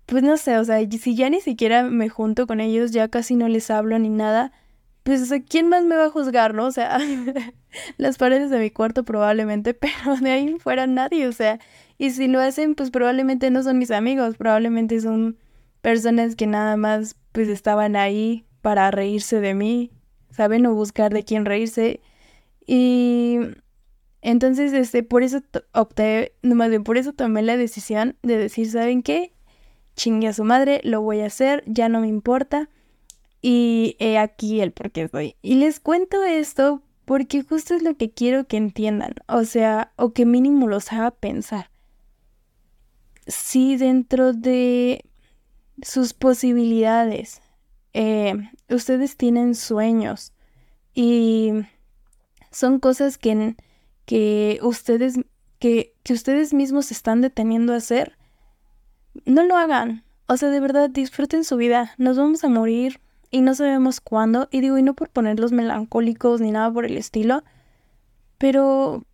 pues 0.06 0.24
no 0.24 0.38
sé, 0.38 0.58
o 0.58 0.64
sea, 0.64 0.80
si 0.90 1.16
ya 1.16 1.30
ni 1.30 1.42
siquiera 1.42 1.84
me 1.84 2.10
junto 2.10 2.48
con 2.48 2.60
ellos, 2.60 2.92
ya 2.92 3.08
casi 3.10 3.36
no 3.36 3.48
les 3.48 3.70
hablo 3.70 4.00
ni 4.00 4.10
nada, 4.10 4.52
pues, 5.04 5.22
o 5.22 5.26
sea, 5.26 5.42
¿quién 5.42 5.68
más 5.68 5.84
me 5.84 5.96
va 5.98 6.06
a 6.06 6.10
juzgar, 6.10 6.54
no? 6.54 6.66
O 6.66 6.72
sea, 6.72 6.98
las 7.98 8.18
paredes 8.18 8.50
de 8.50 8.60
mi 8.60 8.72
cuarto 8.72 9.04
probablemente, 9.04 9.74
pero 9.74 10.16
de 10.22 10.32
ahí 10.32 10.56
fuera 10.60 10.88
nadie, 10.88 11.28
o 11.28 11.34
sea, 11.34 11.60
y 12.04 12.10
si 12.10 12.28
lo 12.28 12.42
hacen, 12.42 12.76
pues 12.76 12.92
probablemente 12.92 13.50
no 13.50 13.64
son 13.64 13.78
mis 13.78 13.90
amigos, 13.90 14.36
probablemente 14.36 15.00
son 15.00 15.38
personas 15.80 16.36
que 16.36 16.48
nada 16.48 16.76
más, 16.76 17.16
pues, 17.32 17.48
estaban 17.48 17.96
ahí 17.96 18.44
para 18.62 18.92
reírse 18.92 19.40
de 19.40 19.54
mí, 19.54 19.90
¿saben? 20.30 20.66
O 20.66 20.74
buscar 20.74 21.14
de 21.14 21.24
quién 21.24 21.46
reírse. 21.46 22.02
Y 22.68 23.38
entonces, 24.22 24.74
este, 24.74 25.04
por 25.04 25.24
eso 25.24 25.44
opté, 25.72 26.34
no 26.42 26.56
más 26.56 26.72
bien, 26.72 26.84
por 26.84 26.98
eso 26.98 27.14
tomé 27.14 27.42
la 27.42 27.56
decisión 27.56 28.18
de 28.22 28.38
decir, 28.38 28.70
¿saben 28.70 29.02
qué? 29.02 29.32
Chingue 29.96 30.28
a 30.28 30.34
su 30.34 30.44
madre, 30.44 30.82
lo 30.84 31.02
voy 31.02 31.22
a 31.22 31.28
hacer, 31.28 31.64
ya 31.68 31.88
no 31.88 32.02
me 32.02 32.10
importa. 32.10 32.68
Y 33.42 33.96
he 34.00 34.18
aquí 34.18 34.60
el 34.60 34.74
por 34.74 34.92
qué 34.92 35.04
estoy. 35.04 35.38
Y 35.42 35.56
les 35.56 35.80
cuento 35.80 36.22
esto 36.26 36.84
porque 37.06 37.44
justo 37.44 37.76
es 37.76 37.82
lo 37.82 37.96
que 37.96 38.12
quiero 38.12 38.46
que 38.46 38.58
entiendan, 38.58 39.16
o 39.30 39.46
sea, 39.46 39.94
o 39.96 40.12
que 40.12 40.26
mínimo 40.26 40.68
los 40.68 40.92
haga 40.92 41.12
pensar. 41.12 41.72
Si 43.28 43.78
dentro 43.78 44.34
de 44.34 45.06
sus 45.82 46.14
posibilidades, 46.14 47.42
eh, 47.94 48.34
ustedes 48.70 49.18
tienen 49.18 49.56
sueños 49.56 50.34
y 50.94 51.52
son 52.52 52.80
cosas 52.80 53.18
que 53.18 53.56
que 54.06 54.60
ustedes, 54.62 55.20
que, 55.60 55.96
que 56.04 56.14
ustedes 56.14 56.54
mismos 56.54 56.92
están 56.92 57.22
deteniendo 57.22 57.74
a 57.74 57.78
hacer, 57.78 58.18
no 59.26 59.44
lo 59.44 59.56
hagan. 59.56 60.04
O 60.28 60.38
sea, 60.38 60.50
de 60.50 60.60
verdad, 60.60 60.90
disfruten 60.90 61.44
su 61.44 61.58
vida. 61.58 61.94
Nos 61.98 62.18
vamos 62.18 62.44
a 62.44 62.50
morir 62.50 63.00
y 63.32 63.42
no 63.42 63.56
sabemos 63.56 64.02
cuándo. 64.02 64.48
Y 64.52 64.62
digo, 64.62 64.78
y 64.78 64.84
no 64.84 64.94
por 64.94 65.10
ponerlos 65.10 65.52
melancólicos 65.52 66.42
ni 66.42 66.52
nada 66.52 66.72
por 66.72 66.86
el 66.86 66.98
estilo, 66.98 67.44
pero 68.38 69.06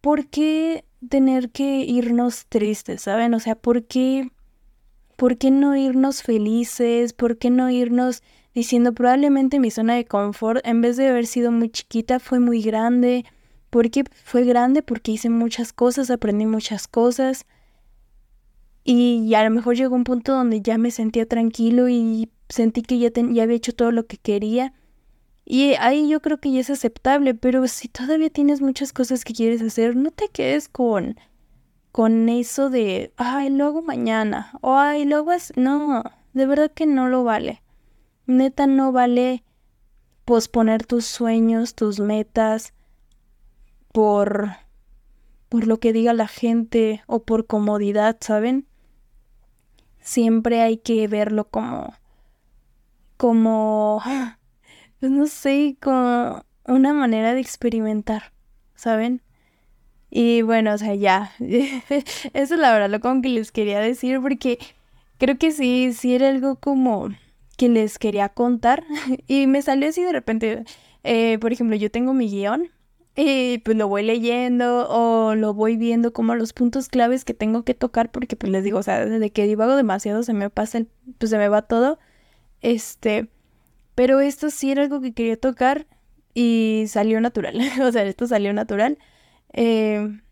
¿por 0.00 0.26
qué 0.28 0.84
tener 1.08 1.50
que 1.50 1.80
irnos 1.80 2.46
tristes, 2.46 3.02
saben? 3.02 3.34
O 3.34 3.40
sea, 3.40 3.54
¿por 3.54 3.84
qué, 3.84 4.30
¿por 5.16 5.38
qué 5.38 5.50
no 5.50 5.76
irnos 5.76 6.22
felices? 6.22 7.12
¿Por 7.12 7.38
qué 7.38 7.50
no 7.50 7.70
irnos 7.70 8.22
diciendo 8.54 8.92
probablemente 8.92 9.60
mi 9.60 9.70
zona 9.70 9.94
de 9.94 10.04
confort, 10.04 10.66
en 10.66 10.80
vez 10.80 10.96
de 10.96 11.08
haber 11.08 11.26
sido 11.26 11.52
muy 11.52 11.70
chiquita, 11.70 12.18
fue 12.18 12.40
muy 12.40 12.62
grande? 12.62 13.24
porque 13.70 14.04
fue 14.24 14.44
grande, 14.44 14.82
porque 14.82 15.12
hice 15.12 15.30
muchas 15.30 15.72
cosas, 15.72 16.10
aprendí 16.10 16.44
muchas 16.44 16.88
cosas. 16.88 17.46
Y, 18.84 19.32
a 19.34 19.44
lo 19.44 19.50
mejor 19.50 19.76
llegó 19.76 19.94
un 19.94 20.04
punto 20.04 20.32
donde 20.32 20.60
ya 20.60 20.76
me 20.76 20.90
sentía 20.90 21.26
tranquilo 21.26 21.88
y 21.88 22.30
sentí 22.48 22.82
que 22.82 22.98
ya, 22.98 23.10
ya 23.14 23.42
había 23.44 23.56
hecho 23.56 23.72
todo 23.72 23.92
lo 23.92 24.06
que 24.06 24.18
quería. 24.18 24.74
Y 25.52 25.74
ahí 25.80 26.08
yo 26.08 26.22
creo 26.22 26.38
que 26.38 26.52
ya 26.52 26.60
es 26.60 26.70
aceptable, 26.70 27.34
pero 27.34 27.66
si 27.66 27.88
todavía 27.88 28.30
tienes 28.30 28.60
muchas 28.60 28.92
cosas 28.92 29.24
que 29.24 29.32
quieres 29.34 29.60
hacer, 29.62 29.96
no 29.96 30.12
te 30.12 30.28
quedes 30.28 30.68
con, 30.68 31.16
con 31.90 32.28
eso 32.28 32.70
de, 32.70 33.12
ay, 33.16 33.50
lo 33.50 33.66
hago 33.66 33.82
mañana, 33.82 34.52
o 34.60 34.76
ay, 34.76 35.04
lo 35.04 35.16
hago 35.16 35.32
No, 35.56 36.04
de 36.34 36.46
verdad 36.46 36.70
que 36.70 36.86
no 36.86 37.08
lo 37.08 37.24
vale. 37.24 37.64
Neta, 38.26 38.68
no 38.68 38.92
vale 38.92 39.42
posponer 40.24 40.86
tus 40.86 41.06
sueños, 41.06 41.74
tus 41.74 41.98
metas, 41.98 42.72
por 43.90 44.50
por 45.48 45.66
lo 45.66 45.80
que 45.80 45.92
diga 45.92 46.12
la 46.12 46.28
gente 46.28 47.02
o 47.08 47.24
por 47.24 47.48
comodidad, 47.48 48.18
¿saben? 48.20 48.68
Siempre 49.98 50.62
hay 50.62 50.76
que 50.76 51.08
verlo 51.08 51.48
como 51.48 51.92
como 53.16 54.00
pues 55.00 55.10
no 55.10 55.26
sé, 55.26 55.76
como 55.80 56.44
una 56.66 56.92
manera 56.92 57.34
de 57.34 57.40
experimentar, 57.40 58.32
¿saben? 58.74 59.22
Y 60.10 60.42
bueno, 60.42 60.74
o 60.74 60.78
sea, 60.78 60.94
ya. 60.94 61.32
Eso 61.38 62.54
es 62.54 62.60
la 62.60 62.72
verdad 62.72 62.90
lo 62.90 63.00
como 63.00 63.22
que 63.22 63.30
les 63.30 63.52
quería 63.52 63.80
decir 63.80 64.20
porque 64.20 64.58
creo 65.18 65.38
que 65.38 65.52
sí, 65.52 65.92
sí 65.92 66.14
era 66.14 66.28
algo 66.28 66.56
como 66.56 67.08
que 67.56 67.68
les 67.68 67.98
quería 67.98 68.28
contar 68.30 68.84
y 69.26 69.46
me 69.46 69.62
salió 69.62 69.88
así 69.88 70.02
de 70.02 70.12
repente. 70.12 70.64
Eh, 71.04 71.38
por 71.40 71.52
ejemplo, 71.52 71.76
yo 71.76 71.90
tengo 71.90 72.12
mi 72.12 72.28
guion 72.28 72.70
y 73.16 73.58
pues 73.58 73.76
lo 73.76 73.88
voy 73.88 74.02
leyendo 74.02 74.88
o 74.88 75.34
lo 75.34 75.54
voy 75.54 75.76
viendo 75.76 76.12
como 76.12 76.34
los 76.34 76.52
puntos 76.52 76.88
claves 76.88 77.24
que 77.24 77.34
tengo 77.34 77.64
que 77.64 77.74
tocar 77.74 78.10
porque 78.10 78.36
pues 78.36 78.52
les 78.52 78.64
digo, 78.64 78.78
o 78.78 78.82
sea, 78.82 79.04
desde 79.06 79.30
que 79.30 79.46
divago 79.46 79.76
demasiado 79.76 80.22
se 80.22 80.32
me 80.34 80.50
pasa 80.50 80.78
el, 80.78 80.88
pues 81.18 81.30
se 81.30 81.38
me 81.38 81.48
va 81.48 81.62
todo. 81.62 81.98
Este, 82.62 83.28
pero 84.00 84.20
esto 84.20 84.48
sí 84.48 84.70
era 84.70 84.80
algo 84.80 85.02
que 85.02 85.12
quería 85.12 85.36
tocar 85.36 85.86
y 86.32 86.84
salió 86.88 87.20
natural, 87.20 87.60
o 87.82 87.92
sea, 87.92 88.02
esto 88.04 88.26
salió 88.26 88.54
natural. 88.54 88.96
Eh, 89.52 90.22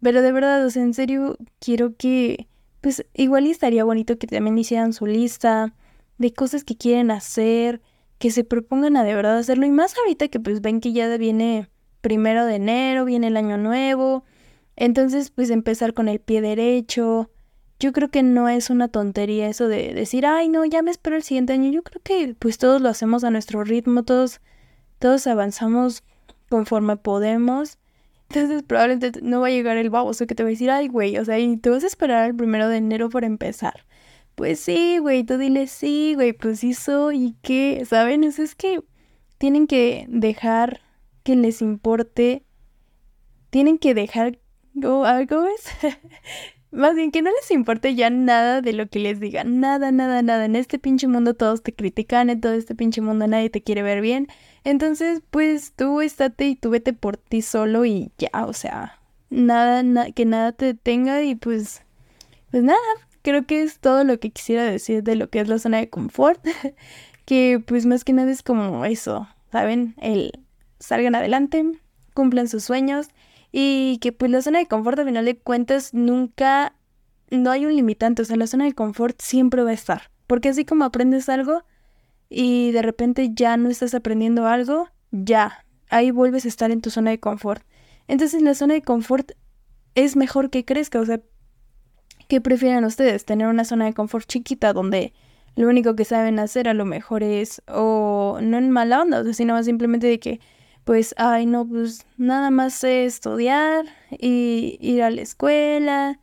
pero 0.00 0.22
de 0.22 0.32
verdad, 0.32 0.64
o 0.64 0.70
sea, 0.70 0.82
en 0.82 0.94
serio, 0.94 1.36
quiero 1.58 1.94
que, 1.94 2.48
pues 2.80 3.04
igual 3.12 3.46
estaría 3.48 3.84
bonito 3.84 4.18
que 4.18 4.26
también 4.26 4.56
hicieran 4.56 4.94
su 4.94 5.04
lista 5.04 5.74
de 6.16 6.32
cosas 6.32 6.64
que 6.64 6.78
quieren 6.78 7.10
hacer, 7.10 7.82
que 8.16 8.30
se 8.30 8.44
propongan 8.44 8.96
a 8.96 9.04
de 9.04 9.14
verdad 9.14 9.36
hacerlo 9.36 9.66
y 9.66 9.70
más 9.72 9.94
ahorita 9.98 10.28
que 10.28 10.40
pues 10.40 10.62
ven 10.62 10.80
que 10.80 10.94
ya 10.94 11.14
viene 11.18 11.68
primero 12.00 12.46
de 12.46 12.54
enero, 12.54 13.04
viene 13.04 13.26
el 13.26 13.36
año 13.36 13.58
nuevo, 13.58 14.24
entonces 14.74 15.30
pues 15.30 15.50
empezar 15.50 15.92
con 15.92 16.08
el 16.08 16.18
pie 16.18 16.40
derecho. 16.40 17.30
Yo 17.78 17.92
creo 17.92 18.10
que 18.10 18.22
no 18.22 18.48
es 18.48 18.70
una 18.70 18.88
tontería 18.88 19.48
eso 19.48 19.68
de 19.68 19.92
decir, 19.92 20.24
ay 20.24 20.48
no, 20.48 20.64
ya 20.64 20.82
me 20.82 20.90
espero 20.90 21.16
el 21.16 21.22
siguiente 21.22 21.52
año. 21.52 21.70
Yo 21.70 21.82
creo 21.82 22.00
que 22.02 22.34
pues 22.38 22.58
todos 22.58 22.80
lo 22.80 22.88
hacemos 22.88 23.24
a 23.24 23.30
nuestro 23.30 23.64
ritmo, 23.64 24.02
todos, 24.02 24.40
todos 24.98 25.26
avanzamos 25.26 26.02
conforme 26.48 26.96
podemos. 26.96 27.78
Entonces 28.28 28.62
probablemente 28.62 29.20
no 29.22 29.40
va 29.40 29.48
a 29.48 29.50
llegar 29.50 29.76
el 29.76 29.90
baboso 29.90 30.26
que 30.26 30.34
te 30.34 30.42
va 30.42 30.48
a 30.48 30.50
decir, 30.50 30.70
ay 30.70 30.88
güey, 30.88 31.18
o 31.18 31.24
sea, 31.24 31.38
y 31.38 31.56
te 31.58 31.70
vas 31.70 31.84
a 31.84 31.86
esperar 31.86 32.28
el 32.28 32.36
primero 32.36 32.68
de 32.68 32.78
enero 32.78 33.10
para 33.10 33.26
empezar. 33.26 33.84
Pues 34.34 34.60
sí, 34.60 34.98
güey, 34.98 35.24
tú 35.24 35.38
dile 35.38 35.66
sí, 35.66 36.14
güey, 36.14 36.32
pues 36.32 36.60
sí 36.60 36.74
¿y 37.14 37.36
qué? 37.42 37.84
¿Saben? 37.86 38.24
Eso 38.24 38.42
es 38.42 38.54
que 38.54 38.82
tienen 39.38 39.66
que 39.66 40.06
dejar 40.08 40.80
que 41.22 41.36
les 41.36 41.62
importe, 41.62 42.44
tienen 43.50 43.78
que 43.78 43.94
dejar 43.94 44.38
algo 44.82 45.46
es 45.46 45.64
Más 46.72 46.94
bien 46.94 47.10
que 47.10 47.22
no 47.22 47.30
les 47.30 47.50
importe 47.50 47.94
ya 47.94 48.10
nada 48.10 48.60
de 48.60 48.72
lo 48.72 48.88
que 48.88 48.98
les 48.98 49.20
digan, 49.20 49.60
nada, 49.60 49.92
nada, 49.92 50.22
nada. 50.22 50.44
En 50.44 50.56
este 50.56 50.78
pinche 50.78 51.06
mundo 51.06 51.34
todos 51.34 51.62
te 51.62 51.72
critican, 51.72 52.28
en 52.28 52.40
todo 52.40 52.52
este 52.52 52.74
pinche 52.74 53.00
mundo 53.00 53.26
nadie 53.26 53.50
te 53.50 53.62
quiere 53.62 53.82
ver 53.82 54.00
bien. 54.00 54.28
Entonces, 54.64 55.22
pues 55.30 55.72
tú 55.74 56.00
estate 56.00 56.48
y 56.48 56.56
tú 56.56 56.70
vete 56.70 56.92
por 56.92 57.16
ti 57.16 57.40
solo 57.42 57.84
y 57.84 58.10
ya, 58.18 58.30
o 58.46 58.52
sea, 58.52 58.98
nada, 59.30 60.10
que 60.12 60.24
nada 60.24 60.52
te 60.52 60.66
detenga 60.66 61.22
y 61.22 61.36
pues, 61.36 61.82
pues 62.50 62.62
nada, 62.62 62.78
creo 63.22 63.46
que 63.46 63.62
es 63.62 63.78
todo 63.78 64.04
lo 64.04 64.18
que 64.18 64.30
quisiera 64.30 64.64
decir 64.64 65.02
de 65.02 65.16
lo 65.16 65.30
que 65.30 65.40
es 65.40 65.48
la 65.48 65.58
zona 65.58 65.78
de 65.78 65.88
confort. 65.88 66.44
que 67.26 67.62
pues 67.64 67.86
más 67.86 68.04
que 68.04 68.12
nada 68.12 68.30
es 68.30 68.42
como 68.42 68.84
eso, 68.84 69.28
¿saben? 69.52 69.94
El 69.98 70.32
salgan 70.78 71.14
adelante, 71.14 71.64
cumplan 72.14 72.48
sus 72.48 72.64
sueños 72.64 73.08
y 73.58 73.96
que 74.02 74.12
pues 74.12 74.30
la 74.30 74.42
zona 74.42 74.58
de 74.58 74.66
confort 74.66 74.98
al 74.98 75.06
final 75.06 75.24
de 75.24 75.38
cuentas 75.38 75.94
nunca, 75.94 76.76
no 77.30 77.50
hay 77.50 77.64
un 77.64 77.74
limitante, 77.74 78.20
o 78.20 78.24
sea, 78.26 78.36
la 78.36 78.46
zona 78.46 78.66
de 78.66 78.74
confort 78.74 79.18
siempre 79.18 79.62
va 79.62 79.70
a 79.70 79.72
estar, 79.72 80.10
porque 80.26 80.50
así 80.50 80.66
como 80.66 80.84
aprendes 80.84 81.30
algo 81.30 81.64
y 82.28 82.72
de 82.72 82.82
repente 82.82 83.30
ya 83.32 83.56
no 83.56 83.70
estás 83.70 83.94
aprendiendo 83.94 84.46
algo, 84.46 84.90
ya, 85.10 85.64
ahí 85.88 86.10
vuelves 86.10 86.44
a 86.44 86.48
estar 86.48 86.70
en 86.70 86.82
tu 86.82 86.90
zona 86.90 87.12
de 87.12 87.18
confort. 87.18 87.62
Entonces 88.08 88.42
la 88.42 88.52
zona 88.52 88.74
de 88.74 88.82
confort 88.82 89.32
es 89.94 90.16
mejor 90.16 90.50
que 90.50 90.66
crezca, 90.66 91.00
o 91.00 91.06
sea, 91.06 91.22
¿qué 92.28 92.42
prefieren 92.42 92.84
ustedes? 92.84 93.24
Tener 93.24 93.46
una 93.46 93.64
zona 93.64 93.86
de 93.86 93.94
confort 93.94 94.28
chiquita 94.28 94.74
donde 94.74 95.14
lo 95.54 95.66
único 95.66 95.96
que 95.96 96.04
saben 96.04 96.38
hacer 96.40 96.68
a 96.68 96.74
lo 96.74 96.84
mejor 96.84 97.22
es, 97.22 97.62
o 97.68 98.38
no 98.42 98.58
en 98.58 98.70
mala 98.70 99.00
onda, 99.00 99.32
sino 99.32 99.62
simplemente 99.62 100.08
de 100.08 100.20
que 100.20 100.40
pues, 100.86 101.16
ay, 101.18 101.46
no, 101.46 101.66
pues 101.66 102.06
nada 102.16 102.52
más 102.52 102.72
sé 102.74 103.06
estudiar 103.06 103.86
y 104.08 104.78
ir 104.80 105.02
a 105.02 105.10
la 105.10 105.20
escuela 105.20 106.20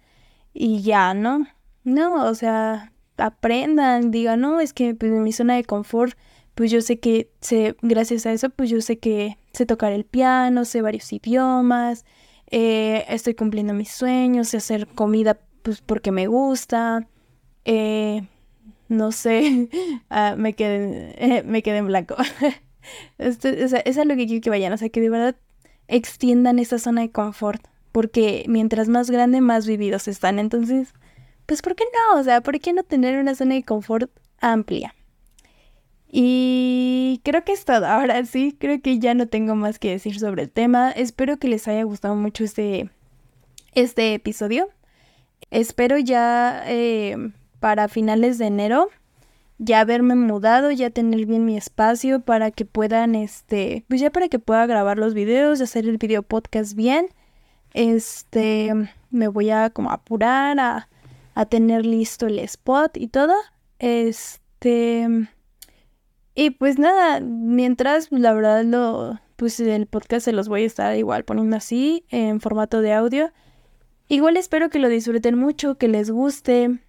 y 0.54 0.82
ya, 0.82 1.13
¿no? 1.13 1.45
No, 1.84 2.26
o 2.28 2.34
sea, 2.34 2.93
aprendan, 3.17 4.10
digan, 4.10 4.39
no, 4.39 4.62
es 4.62 4.71
que 4.71 4.95
pues, 4.95 5.12
en 5.12 5.21
mi 5.21 5.34
zona 5.34 5.56
de 5.56 5.65
confort, 5.65 6.17
pues 6.56 6.71
yo 6.71 6.80
sé 6.80 6.97
que 6.97 7.30
sé, 7.41 7.76
gracias 7.82 8.26
a 8.26 8.32
eso, 8.32 8.52
pues 8.52 8.69
yo 8.69 8.80
sé 8.80 8.99
que 8.99 9.38
sé 9.52 9.65
tocar 9.65 9.91
el 9.91 10.06
piano, 10.06 10.63
sé 10.63 10.82
varios 10.82 11.12
idiomas, 11.12 12.06
eh, 12.49 13.04
estoy 13.10 13.34
cumpliendo 13.36 13.73
mis 13.73 13.91
sueños, 13.91 14.47
sé 14.47 14.58
hacer 14.58 14.88
comida 14.88 15.39
pues 15.62 15.82
porque 15.82 16.13
me 16.13 16.28
gusta, 16.28 17.06
eh, 17.65 18.30
no 18.88 19.12
sé, 19.12 19.67
ah, 20.10 20.36
me, 20.38 20.54
quedé, 20.54 21.43
me 21.45 21.62
quedé 21.63 21.80
en 21.80 21.88
blanco. 21.88 22.15
Este, 23.17 23.63
o 23.63 23.67
sea, 23.67 23.80
es 23.80 23.96
lo 23.98 24.15
que 24.15 24.28
quiero 24.28 24.41
que 24.41 24.50
vayan, 24.50 24.74
o 24.74 24.78
sea, 24.78 24.89
que 24.89 25.02
de 25.02 25.10
verdad 25.10 25.36
extiendan 25.88 26.60
esa 26.60 26.80
zona 26.80 27.02
de 27.02 27.12
confort, 27.12 27.65
porque 27.91 28.46
mientras 28.48 28.88
más 28.88 29.10
grande, 29.10 29.41
más 29.41 29.67
vividos 29.67 30.08
están. 30.08 30.39
Entonces, 30.39 30.93
pues, 31.46 31.62
¿por 31.62 31.76
qué 31.76 31.84
no? 31.93 32.19
O 32.19 32.24
sea, 32.24 32.41
¿por 32.41 32.60
qué 32.60 32.74
no 32.74 32.84
tener 32.84 33.19
una 33.19 33.36
zona 33.36 33.56
de 33.56 33.63
confort 33.63 34.10
amplia? 34.39 34.96
Y 36.15 37.22
creo 37.24 37.43
que 37.43 37.54
es 37.54 37.65
todo. 37.65 37.88
Ahora 37.88 38.24
sí, 38.26 38.56
creo 38.60 38.80
que 38.82 39.00
ya 39.00 39.15
no 39.15 39.28
tengo 39.28 39.56
más 39.56 39.80
que 39.80 39.89
decir 39.89 40.19
sobre 40.19 40.43
el 40.43 40.52
tema. 40.52 40.91
Espero 40.91 41.38
que 41.38 41.48
les 41.48 41.67
haya 41.67 41.84
gustado 41.84 42.15
mucho 42.15 42.43
este, 42.43 42.91
este 43.74 44.13
episodio. 44.13 44.69
Espero 45.50 45.98
ya 45.98 46.63
eh, 46.67 47.17
para 47.60 47.88
finales 47.88 48.38
de 48.38 48.46
enero 48.46 48.89
ya 49.63 49.80
haberme 49.82 50.15
mudado, 50.15 50.71
ya 50.71 50.89
tener 50.89 51.26
bien 51.26 51.45
mi 51.45 51.58
espacio 51.58 52.21
para 52.21 52.52
que 52.52 52.65
puedan, 52.65 53.15
este, 53.15 53.86
pues 53.88 54.02
ya 54.02 54.12
para 54.12 54.28
que 54.28 54.39
pueda 54.39 54.65
grabar 54.65 54.97
los 54.97 55.13
videos, 55.13 55.62
hacer 55.62 55.88
el 55.88 55.97
video 55.97 56.23
podcast 56.23 56.76
bien. 56.76 57.08
Este, 57.73 58.71
me 59.10 59.28
voy 59.28 59.49
a 59.49 59.69
como 59.69 59.91
apurar 59.91 60.60
a, 60.60 60.89
a 61.34 61.45
tener 61.45 61.86
listo 61.86 62.28
el 62.28 62.39
spot 62.39 62.97
y 62.97 63.08
todo. 63.08 63.34
Este, 63.80 65.08
y 66.36 66.49
pues 66.52 66.78
nada, 66.80 67.19
mientras, 67.21 68.12
la 68.12 68.34
verdad, 68.34 68.63
lo, 68.63 69.19
pues 69.36 69.60
el 69.60 69.88
podcast 69.88 70.26
se 70.26 70.34
los 70.34 70.49
voy 70.49 70.63
a 70.63 70.67
estar 70.67 70.95
igual 70.97 71.23
poniendo 71.23 71.56
así, 71.56 72.06
en 72.10 72.41
formato 72.41 72.82
de 72.82 72.93
audio. 72.93 73.32
Igual 74.08 74.38
espero 74.38 74.69
que 74.69 74.80
lo 74.80 74.89
disfruten 74.89 75.38
mucho, 75.38 75.78
que 75.78 75.88
les 75.88 76.12
guste. 76.12 76.80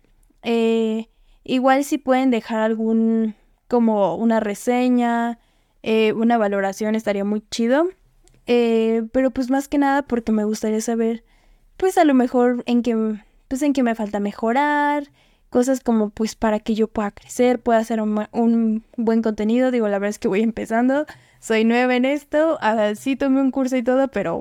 Eh, 0.43 1.09
igual 1.45 1.85
si 1.85 1.99
pueden 1.99 2.31
dejar 2.31 2.61
algún, 2.61 3.35
como 3.69 4.17
una 4.17 4.41
reseña, 4.41 5.39
eh, 5.83 6.13
una 6.13 6.39
valoración, 6.39 6.95
estaría 6.95 7.25
muy 7.25 7.43
chido. 7.51 7.89
Eh, 8.47 9.05
pero 9.13 9.31
pues 9.31 9.51
más 9.51 9.69
que 9.69 9.79
nada 9.79 10.03
porque 10.03 10.33
me 10.33 10.45
gustaría 10.45 10.81
saber, 10.81 11.25
pues 11.77 11.97
a 11.99 12.05
lo 12.05 12.15
mejor 12.15 12.63
en 12.67 12.83
qué, 12.83 13.17
pues 13.49 13.63
en 13.63 13.73
qué 13.73 13.83
me 13.83 13.95
falta 13.95 14.21
mejorar, 14.21 15.11
cosas 15.51 15.81
como 15.81 16.11
pues 16.11 16.35
para 16.35 16.61
que 16.61 16.75
yo 16.75 16.89
pueda 16.89 17.11
crecer, 17.11 17.61
pueda 17.61 17.79
hacer 17.79 18.01
un, 18.01 18.85
buen 18.97 19.23
contenido. 19.23 19.71
Digo, 19.71 19.89
la 19.89 19.99
verdad 19.99 20.11
es 20.11 20.19
que 20.19 20.29
voy 20.29 20.43
empezando, 20.43 21.07
soy 21.41 21.65
nueva 21.65 21.97
en 21.97 22.05
esto, 22.05 22.59
ah, 22.61 22.95
sí 22.97 23.17
tomé 23.17 23.41
un 23.41 23.51
curso 23.51 23.77
y 23.77 23.83
todo, 23.83 24.09
pero 24.09 24.41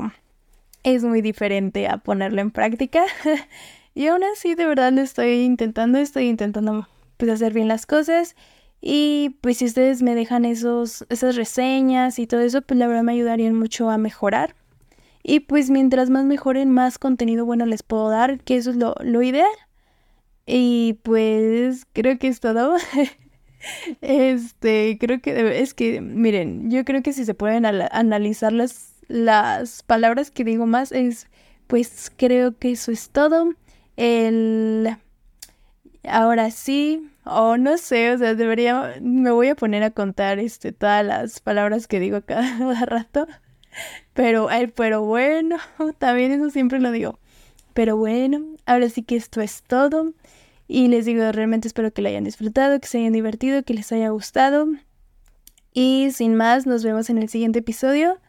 es 0.84 1.04
muy 1.04 1.22
diferente 1.22 1.88
a 1.88 1.98
ponerlo 1.98 2.42
en 2.42 2.52
práctica. 2.52 3.06
y 3.96 4.08
aún 4.08 4.24
así, 4.24 4.56
de 4.56 4.66
verdad 4.66 4.92
lo 4.92 5.02
estoy 5.02 5.44
intentando, 5.44 5.98
estoy 6.00 6.28
intentando 6.28 6.88
pues 7.18 7.32
hacer 7.32 7.54
bien 7.54 7.68
las 7.68 7.86
cosas. 7.86 8.36
Y 8.82 9.38
pues 9.42 9.58
si 9.58 9.66
ustedes 9.66 10.02
me 10.02 10.14
dejan 10.16 10.44
esos, 10.46 11.06
esas 11.10 11.36
reseñas 11.36 12.20
y 12.20 12.28
todo 12.28 12.42
eso, 12.42 12.62
pues 12.62 12.78
la 12.78 12.88
verdad 12.88 13.04
me 13.04 13.14
ayudarían 13.14 13.56
mucho 13.56 13.90
a 13.90 13.98
mejorar. 13.98 14.56
Y 15.24 15.42
pues 15.42 15.70
mientras 15.70 16.10
más 16.10 16.26
mejoren, 16.26 16.70
más 16.70 16.98
contenido 17.00 17.46
bueno 17.46 17.66
les 17.66 17.82
puedo 17.82 18.10
dar, 18.10 18.42
que 18.42 18.58
eso 18.58 18.72
es 18.72 18.76
lo, 18.76 18.96
lo 19.02 19.22
ideal. 19.22 19.48
Y 20.46 21.00
pues 21.04 21.86
creo 21.94 22.20
que 22.20 22.28
es 22.28 22.40
todo. 22.42 22.76
este, 24.02 24.98
creo 25.00 25.22
que 25.22 25.62
es 25.62 25.74
que, 25.74 26.02
miren, 26.02 26.70
yo 26.70 26.84
creo 26.84 27.02
que 27.02 27.14
si 27.14 27.26
se 27.26 27.34
pueden 27.34 27.66
analizar 27.66 28.52
las, 28.52 28.96
las 29.08 29.84
palabras 29.84 30.32
que 30.32 30.44
digo 30.44 30.66
más, 30.66 30.92
es, 30.92 31.28
pues 31.68 32.12
creo 32.16 32.58
que 32.58 32.72
eso 32.72 32.92
es 32.92 33.10
todo. 33.10 33.54
El, 33.96 34.98
ahora 36.04 36.52
sí, 36.52 37.10
o 37.26 37.58
no 37.58 37.78
sé, 37.78 38.12
o 38.12 38.18
sea, 38.18 38.36
debería, 38.36 38.96
me 39.02 39.32
voy 39.32 39.50
a 39.50 39.56
poner 39.56 39.84
a 39.84 39.92
contar, 39.92 40.40
este, 40.40 40.72
todas 40.72 41.06
las 41.06 41.40
palabras 41.40 41.88
que 41.88 42.00
digo 42.00 42.22
cada 42.26 42.86
rato. 42.86 43.28
Pero, 44.14 44.50
pero 44.76 45.04
bueno, 45.04 45.58
también 45.98 46.32
eso 46.32 46.50
siempre 46.50 46.80
lo 46.80 46.92
digo. 46.92 47.20
Pero 47.74 47.98
bueno, 47.98 48.44
ahora 48.66 48.90
sí 48.90 49.04
que 49.04 49.16
esto 49.16 49.42
es 49.42 49.64
todo. 49.64 50.14
Y 50.68 50.88
les 50.88 51.06
digo, 51.06 51.32
realmente 51.32 51.68
espero 51.68 51.92
que 51.92 52.02
lo 52.02 52.10
hayan 52.10 52.24
disfrutado, 52.24 52.80
que 52.80 52.88
se 52.88 53.00
hayan 53.00 53.14
divertido, 53.14 53.64
que 53.64 53.74
les 53.74 53.92
haya 53.92 54.10
gustado. 54.10 54.68
Y 55.74 56.10
sin 56.14 56.36
más, 56.36 56.66
nos 56.68 56.84
vemos 56.84 57.10
en 57.10 57.18
el 57.18 57.30
siguiente 57.30 57.60
episodio. 57.60 58.20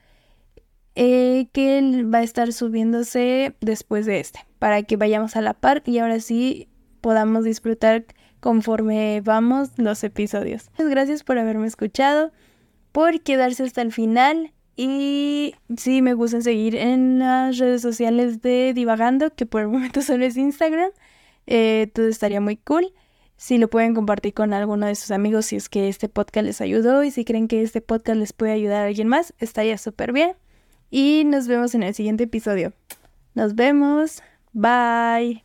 Eh, 0.96 1.48
que 1.52 2.04
va 2.04 2.18
a 2.18 2.22
estar 2.22 2.52
subiéndose 2.52 3.56
después 3.60 4.06
de 4.06 4.20
este, 4.20 4.46
para 4.60 4.84
que 4.84 4.96
vayamos 4.96 5.34
a 5.34 5.40
la 5.40 5.54
par 5.54 5.82
y 5.86 5.98
ahora 5.98 6.20
sí 6.20 6.68
podamos 7.00 7.44
disfrutar 7.44 8.04
conforme 8.38 9.20
vamos 9.20 9.70
los 9.76 10.04
episodios. 10.04 10.70
Muchas 10.72 10.88
gracias 10.88 11.24
por 11.24 11.38
haberme 11.38 11.66
escuchado, 11.66 12.30
por 12.92 13.20
quedarse 13.22 13.64
hasta 13.64 13.82
el 13.82 13.90
final 13.90 14.52
y 14.76 15.54
sí, 15.76 16.02
me 16.02 16.14
gusta 16.14 16.40
seguir 16.40 16.76
en 16.76 17.18
las 17.18 17.58
redes 17.58 17.82
sociales 17.82 18.40
de 18.42 18.72
Divagando, 18.74 19.34
que 19.34 19.46
por 19.46 19.62
el 19.62 19.68
momento 19.68 20.02
solo 20.02 20.24
es 20.24 20.36
Instagram. 20.36 20.90
Eh, 21.46 21.90
todo 21.92 22.06
estaría 22.06 22.40
muy 22.40 22.56
cool. 22.56 22.92
Si 23.36 23.58
lo 23.58 23.68
pueden 23.68 23.94
compartir 23.94 24.32
con 24.32 24.52
alguno 24.52 24.86
de 24.86 24.94
sus 24.94 25.10
amigos, 25.10 25.46
si 25.46 25.56
es 25.56 25.68
que 25.68 25.88
este 25.88 26.08
podcast 26.08 26.46
les 26.46 26.60
ayudó 26.60 27.02
y 27.02 27.10
si 27.10 27.24
creen 27.24 27.48
que 27.48 27.62
este 27.62 27.80
podcast 27.80 28.18
les 28.18 28.32
puede 28.32 28.52
ayudar 28.52 28.82
a 28.82 28.86
alguien 28.86 29.08
más, 29.08 29.34
estaría 29.38 29.76
súper 29.76 30.12
bien. 30.12 30.36
Y 30.96 31.24
nos 31.24 31.48
vemos 31.48 31.74
en 31.74 31.82
el 31.82 31.92
siguiente 31.92 32.22
episodio. 32.22 32.72
Nos 33.34 33.56
vemos. 33.56 34.22
Bye. 34.52 35.43